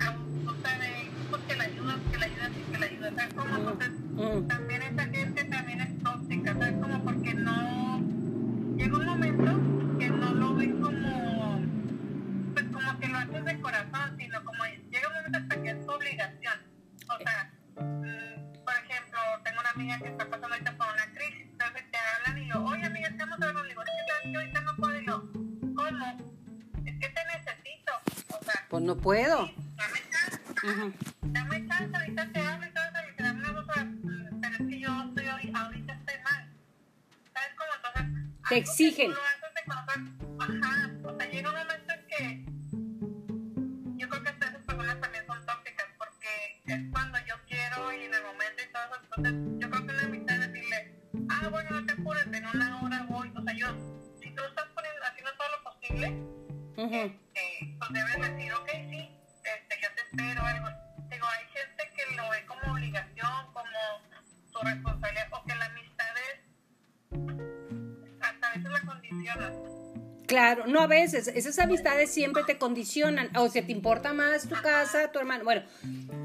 [0.09, 3.55] abusa de, pues que la ayudas, que la ayudas y que la ayudas, ¿sabes cómo?
[3.55, 6.73] Entonces, también esa gente también es tóxica, ¿sabes?
[6.81, 8.01] Como porque no...
[8.75, 9.52] Llega un momento
[28.83, 29.45] no puedo.
[29.45, 30.39] dame chance
[31.23, 33.51] dame chance, ahorita te hablo y todo eso, y te dame una
[33.85, 36.49] mm, pero es que yo estoy ahorita estoy mal.
[37.33, 37.71] ¿Sabes cómo?
[37.75, 39.11] Entonces, Te que exigen.
[39.11, 39.21] tú lo
[70.83, 75.19] a veces, esas amistades siempre te condicionan, o sea, te importa más tu casa, tu
[75.19, 75.43] hermano.
[75.45, 75.63] Bueno,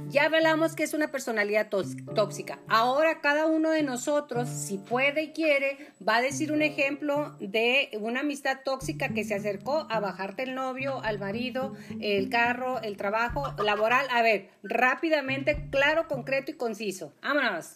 [0.08, 2.58] ya hablamos que es una personalidad tóxica.
[2.68, 7.90] Ahora cada uno de nosotros, si puede y quiere, va a decir un ejemplo de
[8.00, 12.96] una amistad tóxica que se acercó a bajarte el novio, al marido, el carro, el
[12.96, 14.06] trabajo laboral.
[14.10, 17.14] A ver, rápidamente, claro, concreto y conciso.
[17.22, 17.74] Vámonos.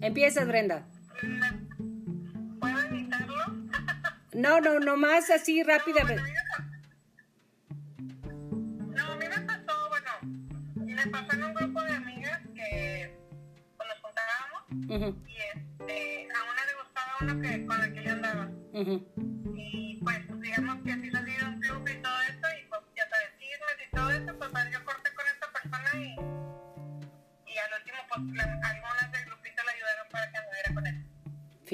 [0.00, 0.86] Empiezas, Brenda.
[4.36, 6.22] No, no, no más así rápidamente.
[8.94, 10.10] No, a mí me pasó, bueno,
[10.74, 13.18] me pasó en un grupo de amigas que
[13.78, 18.12] pues, nos juntábamos y este, a una le gustaba uno que, con el que yo
[18.12, 18.50] andaba.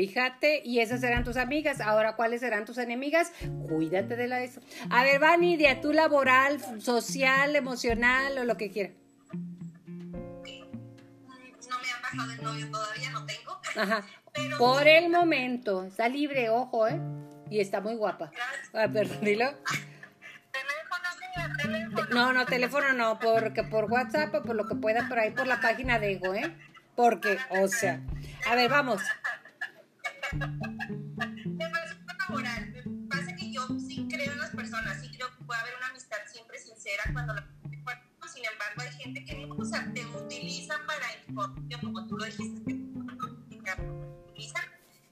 [0.02, 1.80] Fíjate, y esas eran tus amigas.
[1.80, 3.30] Ahora, ¿cuáles serán tus enemigas?
[3.68, 4.60] Cuídate de la eso.
[4.90, 8.94] A ver, Vanidia, tú laboral, social, emocional o lo que quieras.
[9.86, 13.60] Mm, No me ha pasado el novio todavía, no tengo.
[13.76, 14.04] Ajá.
[14.32, 17.00] Pero Por el momento, está libre, ojo, ¿eh?
[17.48, 18.32] Y está muy guapa.
[18.72, 19.54] Ah, perdón, dilo.
[22.10, 25.46] No, no, teléfono no, porque por WhatsApp o por lo que pueda, por ahí por
[25.46, 26.52] la página de Ego, ¿eh?
[26.96, 28.00] Porque, o sea.
[28.50, 29.00] A ver, vamos.
[30.32, 32.72] Me parece laboral.
[32.72, 35.88] Me pasa que yo sí creo en las personas, sí creo que puede haber una
[35.88, 37.48] amistad siempre sincera cuando la
[38.32, 42.24] sin embargo hay gente que no, o sea, te utiliza para información, como tú lo
[42.24, 44.64] dijiste, que te utilizan.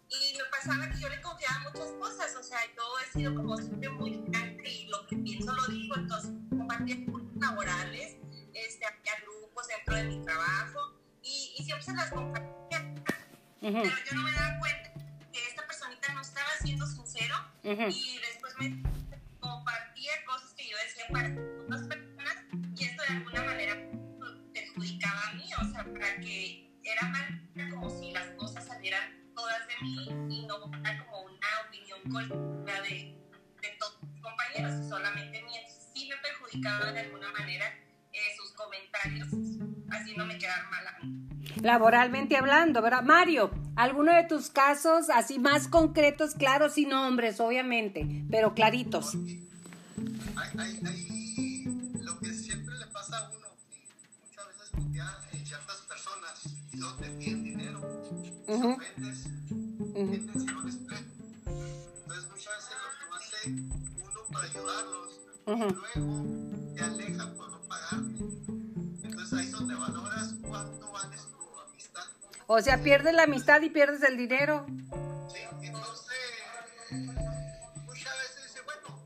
[0.09, 3.57] Y me pasaba que yo le confiaba muchas cosas, o sea, yo he sido como
[3.59, 6.97] siempre muy franca y lo que pienso lo digo, entonces compartía
[7.37, 8.17] laborales,
[8.55, 12.61] este, había grupos dentro de mi trabajo y, y siempre se las compartía
[13.61, 14.90] pero yo no me daba cuenta
[16.63, 18.83] siendo sincero y después me
[19.39, 21.29] compartía cosas que yo decía para
[21.65, 22.37] otras personas
[22.77, 23.77] y esto de alguna manera
[24.53, 29.67] perjudicaba a mí, o sea, para que era mal como si las cosas salieran todas
[29.69, 33.17] de mí y no fuera como una opinión colectiva de,
[33.63, 35.61] de todos mis compañeros y solamente mía.
[35.95, 37.73] Sí me perjudicaba de alguna manera
[38.65, 39.29] comentarios,
[39.91, 41.27] así no me quedaban mal a mí.
[41.63, 43.03] Laboralmente hablando, ¿verdad?
[43.03, 49.15] Mario, ¿alguno de tus casos así más concretos, claros, sin nombres, obviamente, pero claritos?
[50.37, 51.65] Hay, hay, hay
[52.03, 56.77] lo que siempre le pasa a uno, que muchas veces confía en ciertas personas y
[56.77, 57.81] no te piden dinero,
[58.47, 58.71] te Ujú.
[58.73, 59.27] ofendes,
[59.95, 61.03] ofendes y les prestas.
[61.99, 63.51] Entonces muchas veces lo que hace
[64.03, 65.69] uno para ayudarlos, Ujú.
[65.97, 66.25] luego
[66.75, 67.35] te aleja
[72.53, 74.67] O sea, pierdes la amistad y pierdes el dinero.
[75.33, 76.17] Sí, entonces
[77.87, 79.01] muchas veces dice, bueno,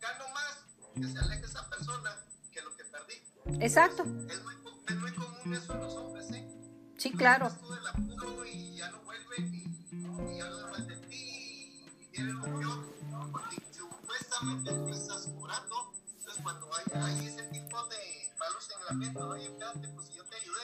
[0.00, 2.16] gano más que se aleje esa persona
[2.52, 3.60] que lo que perdí.
[3.60, 4.04] Exacto.
[4.30, 4.54] Es muy,
[4.86, 6.48] es muy común eso en los hombres, ¿eh?
[6.96, 7.50] Sí, claro.
[7.50, 12.42] Del apuro y ya no vuelven y, y ya no de ti y viene lo
[12.44, 12.86] peor
[13.32, 15.92] porque supuestamente tú estás cobrando.
[16.18, 20.36] Entonces cuando hay, hay ese tipo de malos señalamientos, oye, espérate, pues si yo te
[20.36, 20.55] ayudé,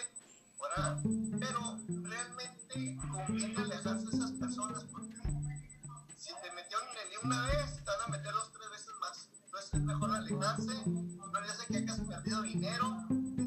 [0.63, 1.03] ahora,
[1.39, 5.15] pero realmente conviene alejarse de esas personas porque
[6.17, 8.93] si te metieron en el lío una vez, te van a meter dos, tres veces
[9.01, 9.29] más.
[9.45, 12.97] Entonces es mejor alejarse, no ya sé que hayas perdido dinero,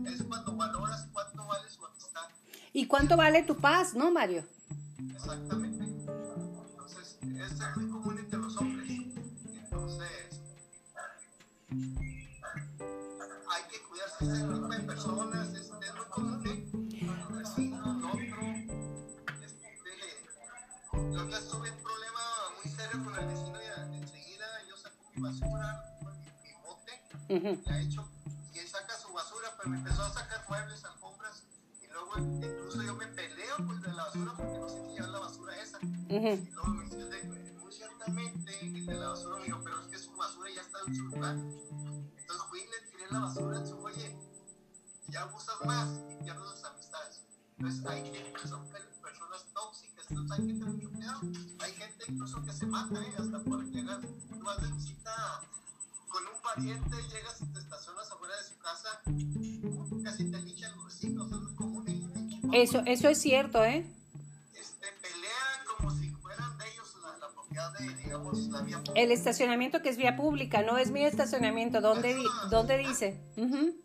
[0.05, 2.27] es cuando valoras cuánto vale su amistad.
[2.73, 4.45] ¿Y cuánto vale tu paz, no, Mario?
[5.09, 5.83] Exactamente.
[5.85, 8.89] Entonces, es muy común entre los hombres.
[9.45, 10.41] Entonces,
[13.47, 15.64] hay que cuidarse de ese tipo de personas.
[21.35, 22.21] Ya tuve un problema
[22.63, 27.73] muy serio con el vecino y enseguida yo saco mi basura, mi, mi bote, le
[27.73, 28.07] ha hecho
[28.53, 31.43] y él saca su basura, pero me empezó a sacar muebles, alfombras
[31.81, 35.09] y luego incluso yo me peleo pues de la basura porque no sé qué llevar
[35.09, 35.77] la basura esa.
[35.79, 35.87] Ujú.
[36.15, 37.23] Y luego me dice, "De-
[37.59, 40.79] muy ciertamente el de la basura me dijo, pero es que su basura ya está
[40.87, 41.35] en su lugar.
[41.35, 44.17] Entonces fui y le tiré la basura en su oye,
[45.09, 47.21] ya abusas más y pierdes las amistades.
[47.57, 51.21] Entonces hay gente que son pe- personas tóxicas, entonces hay tener mucho cuidado.
[51.59, 53.13] Hay gente incluso que se mata, ¿eh?
[53.17, 55.41] hasta por llegar, tú vas de visita
[56.09, 59.01] con un pariente, llegas y te estacionas afuera de su casa,
[60.03, 61.87] casi te lichan los vecinos, es muy común.
[61.87, 63.85] en- Eso, eso es cierto, ¿eh?
[64.53, 67.73] este, pelean como si fueran de ellos la, la propiedad.
[67.77, 71.81] de, digamos, la vía El estacionamiento que es vía pública, no es mi estacionamiento.
[71.81, 73.19] ¿Dónde, di- dónde dice?
[73.35, 73.75] Ujú.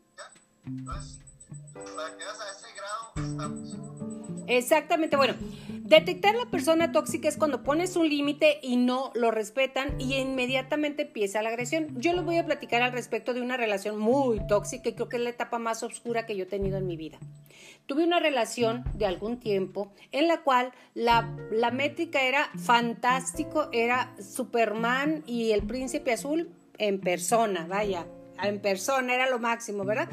[0.66, 1.18] Entonces,
[1.72, 4.19] para que veas a ese grado estamos.
[4.50, 5.34] Exactamente, bueno,
[5.68, 11.02] detectar la persona tóxica es cuando pones un límite y no lo respetan y inmediatamente
[11.02, 11.86] empieza la agresión.
[12.00, 15.18] Yo les voy a platicar al respecto de una relación muy tóxica y creo que
[15.18, 17.20] es la etapa más oscura que yo he tenido en mi vida.
[17.86, 24.16] Tuve una relación de algún tiempo en la cual la, la métrica era fantástico, era
[24.20, 28.04] Superman y el príncipe azul en persona, vaya,
[28.42, 30.08] en persona era lo máximo, ¿verdad?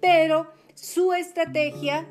[0.00, 2.06] Pero su estrategia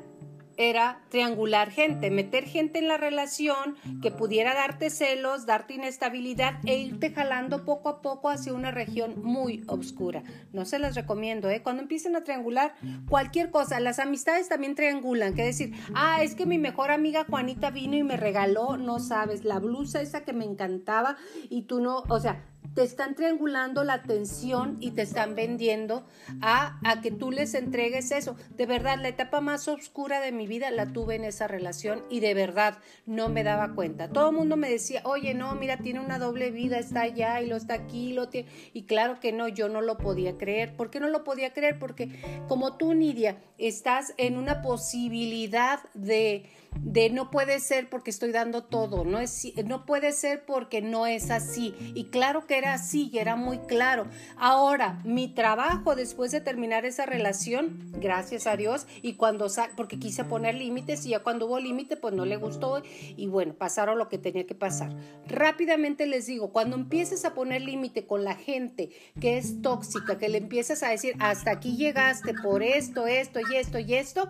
[0.60, 6.76] era triangular gente, meter gente en la relación que pudiera darte celos, darte inestabilidad e
[6.76, 10.22] irte jalando poco a poco hacia una región muy oscura.
[10.52, 11.62] No se las recomiendo, ¿eh?
[11.62, 12.74] Cuando empiecen a triangular
[13.08, 17.70] cualquier cosa, las amistades también triangulan, que decir, ah, es que mi mejor amiga Juanita
[17.70, 21.16] vino y me regaló, no sabes, la blusa esa que me encantaba
[21.48, 22.44] y tú no, o sea,
[22.74, 26.06] te están triangulando la atención y te están vendiendo
[26.40, 28.36] a, a, que tú les entregues eso.
[28.56, 32.20] De verdad, la etapa más oscura de mi vida la tuve en esa relación y
[32.20, 34.08] de verdad no me daba cuenta.
[34.08, 37.46] Todo el mundo me decía, oye, no, mira, tiene una doble vida, está allá y
[37.46, 38.48] lo está aquí, lo tiene.
[38.72, 40.76] Y claro que no, yo no lo podía creer.
[40.76, 41.78] ¿Por qué no lo podía creer?
[41.78, 46.48] Porque como tú, Nidia, estás en una posibilidad de
[46.78, 51.06] de no puede ser porque estoy dando todo, no, es, no puede ser porque no
[51.06, 51.74] es así.
[51.94, 54.06] Y claro que era así y era muy claro.
[54.36, 59.46] Ahora, mi trabajo después de terminar esa relación, gracias a Dios, y cuando
[59.76, 62.82] porque quise poner límites y ya cuando hubo límite, pues no le gustó
[63.16, 64.94] y bueno, pasaron lo que tenía que pasar.
[65.26, 68.90] Rápidamente les digo, cuando empieces a poner límite con la gente
[69.20, 73.56] que es tóxica, que le empiezas a decir, hasta aquí llegaste por esto, esto y
[73.56, 74.28] esto y esto,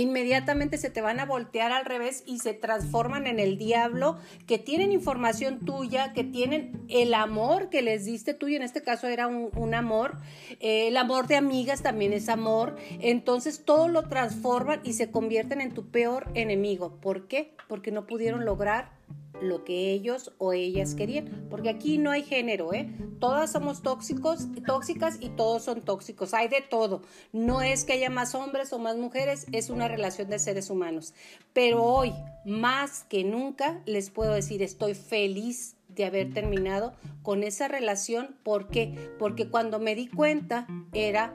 [0.00, 4.58] inmediatamente se te van a voltear al revés y se transforman en el diablo, que
[4.58, 9.06] tienen información tuya, que tienen el amor que les diste tú, y en este caso
[9.06, 10.18] era un, amor,
[10.60, 15.60] eh, el amor de amigas también es amor, entonces todo lo transforman y se convierten
[15.60, 16.98] en tu peor enemigo.
[17.00, 17.54] ¿Por qué?
[17.68, 18.90] Porque no pudieron lograr
[19.40, 22.90] lo que ellos o ellas querían, porque aquí no hay género, ¿eh?
[23.20, 27.02] Todas somos tóxicos, tóxicas y todos son tóxicos, hay de todo.
[27.32, 31.14] No es que haya más hombres o más mujeres, es una relación de seres humanos.
[31.52, 32.12] Pero hoy,
[32.44, 38.68] más que nunca, les puedo decir, estoy feliz de haber terminado con esa relación, ¿por
[38.68, 39.12] qué?
[39.18, 41.34] Porque cuando me di cuenta era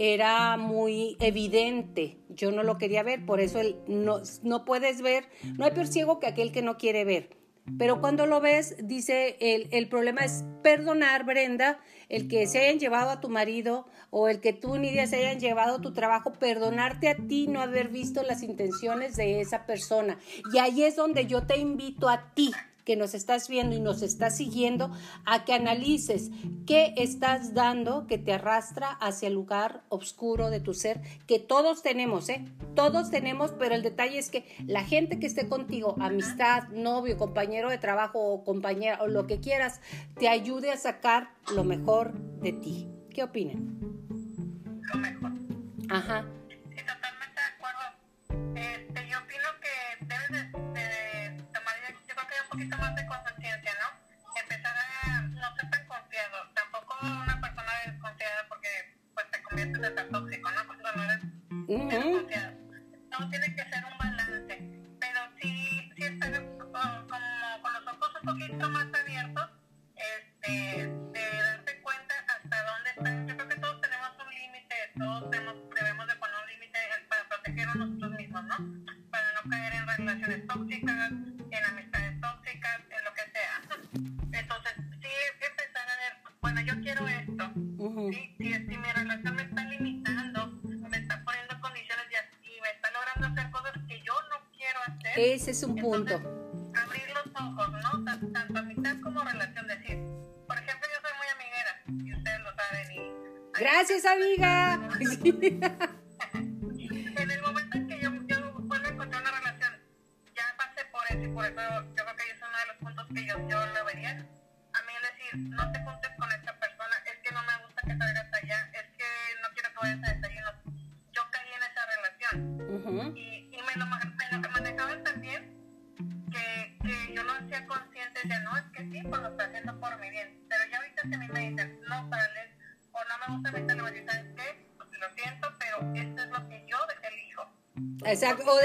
[0.00, 2.16] era muy evidente.
[2.30, 5.28] Yo no lo quería ver, por eso el, no, no puedes ver,
[5.58, 7.36] no hay peor ciego que aquel que no quiere ver.
[7.78, 12.78] Pero cuando lo ves, dice, el, el, problema es perdonar, Brenda, el que se hayan
[12.78, 17.08] llevado a tu marido o el que tú, Nidia, se hayan llevado tu trabajo, perdonarte
[17.08, 20.18] a ti, no haber visto las intenciones de esa persona.
[20.54, 22.52] Y ahí es donde yo te invito a ti,
[22.90, 24.90] que nos estás viendo y nos estás siguiendo,
[25.24, 26.32] a que analices
[26.66, 31.82] qué estás dando que te arrastra hacia el lugar oscuro de tu ser, que todos
[31.82, 32.44] tenemos, ¿eh?
[32.74, 37.70] Todos tenemos, pero el detalle es que la gente que esté contigo, amistad, novio, compañero
[37.70, 39.80] de trabajo o compañera o lo que quieras,
[40.18, 42.12] te ayude a sacar lo mejor
[42.42, 42.88] de ti.
[43.14, 43.78] ¿Qué opinan?
[44.92, 45.30] Lo mejor.
[45.90, 46.26] Ajá.
[95.30, 96.70] Ese es un entonces, punto.
[96.74, 98.04] abrir los ojos, ¿no?
[98.04, 99.64] Tanto, tanto amistad como relación.
[99.68, 99.98] Decir,
[100.48, 101.72] por ejemplo, yo soy muy amiguera,
[102.04, 102.90] y ustedes lo saben.
[102.90, 104.88] Y, Gracias, amiga.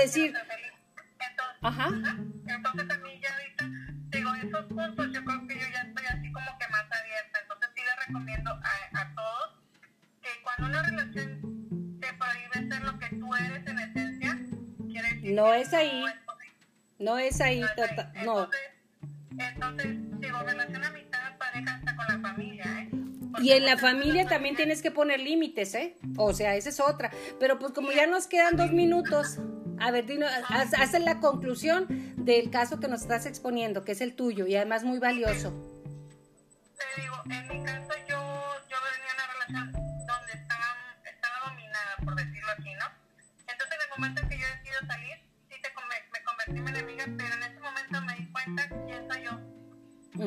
[0.05, 1.87] decir, Entonces, ajá.
[2.47, 3.65] entonces a mí ya ahorita,
[4.17, 4.65] digo, esos
[4.95, 7.39] pues yo creo que yo ya estoy así como que más abierta.
[7.41, 9.59] Entonces sí les recomiendo a, a todos
[10.21, 14.37] que cuando una relación te prohíbe ser lo que tú eres en esencia,
[14.91, 16.03] quiere decir No que es ahí.
[16.97, 17.75] No es ahí, No es ahí.
[17.75, 18.43] tota- no.
[18.43, 18.61] Entonces,
[19.37, 22.89] entonces, digo, relación amistad, pareja, hasta con la familia, ¿eh?
[23.41, 25.97] Y en la familia también tienes que poner límites, ¿eh?
[26.15, 27.11] O sea, esa es otra.
[27.37, 29.39] Pero pues como ya nos quedan dos minutos,
[29.87, 31.85] a ver, dinos, haz, haz la conclusión
[32.17, 35.51] del caso que nos estás exponiendo, que es el tuyo y además muy valioso.
[36.95, 38.15] te digo, en mi caso yo,
[38.69, 40.67] yo venía en una relación donde estaba,
[41.05, 42.85] estaba dominada, por decirlo así, ¿no?
[43.47, 45.15] Entonces en el momento en que yo decido salir,
[45.49, 49.07] sí te come- me convertí en enemiga, pero en ese momento me di cuenta quién
[49.09, 49.39] soy yo
[50.13, 50.17] y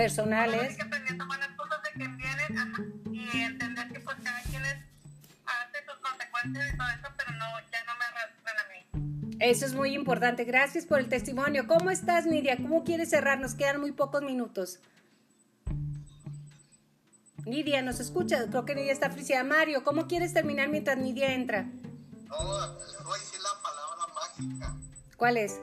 [0.00, 0.62] Personales.
[0.62, 2.82] hay que aprender a tomar las cosas de vienen ajá,
[3.12, 4.76] y entender que pues cada quien es,
[5.44, 9.36] hace sus consecuencias y todo eso, pero no, ya no me arrastran a mí.
[9.40, 10.44] Eso es muy importante.
[10.44, 11.66] Gracias por el testimonio.
[11.66, 12.56] ¿Cómo estás, Nidia?
[12.56, 13.38] ¿Cómo quieres cerrar?
[13.40, 14.80] Nos quedan muy pocos minutos.
[17.44, 18.46] Nidia, ¿nos escuchas?
[18.48, 19.44] Creo que Nidia está friciada.
[19.44, 21.64] Mario, ¿cómo quieres terminar mientras Nidia entra?
[21.64, 24.76] No, les voy a decir la palabra mágica.
[25.18, 25.60] ¿Cuál es?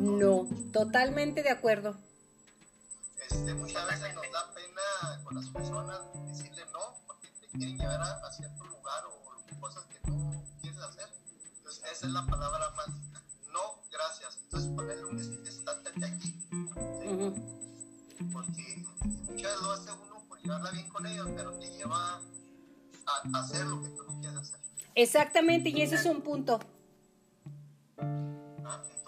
[0.00, 1.94] No, totalmente de acuerdo.
[3.30, 8.00] Este, muchas veces nos da pena con las personas decirle no porque te quieren llevar
[8.00, 11.08] a, a cierto lugar o cosas que no quieres hacer.
[11.58, 13.22] Entonces, esa es la palabra mágica.
[13.52, 14.38] No, gracias.
[14.44, 16.48] Entonces, ponerle un estándar aquí.
[16.50, 17.08] ¿sí?
[17.08, 17.34] Ujú.
[18.32, 22.20] Porque muchas veces lo hace uno por llevarla bien con ellos, pero te lleva a,
[23.34, 24.60] a hacer lo que tú no quieres hacer.
[24.94, 26.58] Exactamente, y ese es un punto.
[27.98, 28.99] ¿no?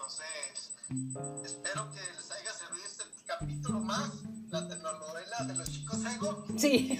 [1.43, 4.11] Espero que les haya servido este capítulo más,
[4.49, 6.45] la telenovela de los chicos ego.
[6.57, 6.99] Sí.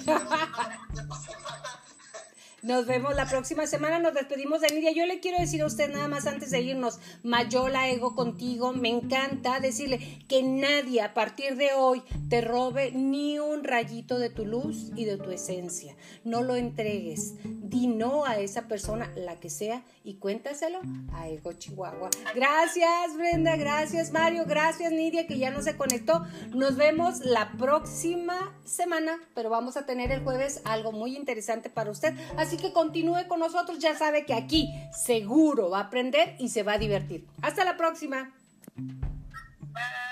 [2.64, 3.98] Nos vemos la próxima semana.
[3.98, 4.90] Nos despedimos de Nidia.
[4.92, 8.72] Yo le quiero decir a usted nada más antes de irnos, Mayola Ego contigo.
[8.72, 14.30] Me encanta decirle que nadie a partir de hoy te robe ni un rayito de
[14.30, 15.94] tu luz y de tu esencia.
[16.24, 17.34] No lo entregues.
[17.44, 20.80] Di no a esa persona, la que sea, y cuéntaselo
[21.12, 22.08] a Ego Chihuahua.
[22.34, 23.56] Gracias, Brenda.
[23.56, 24.44] Gracias, Mario.
[24.46, 26.24] Gracias, Nidia, que ya no se conectó.
[26.54, 31.90] Nos vemos la próxima semana, pero vamos a tener el jueves algo muy interesante para
[31.90, 32.14] usted.
[32.38, 33.78] Así que continúe con nosotros.
[33.78, 37.26] Ya sabe que aquí seguro va a aprender y se va a divertir.
[37.42, 38.32] Hasta la próxima.
[38.76, 40.04] Bye.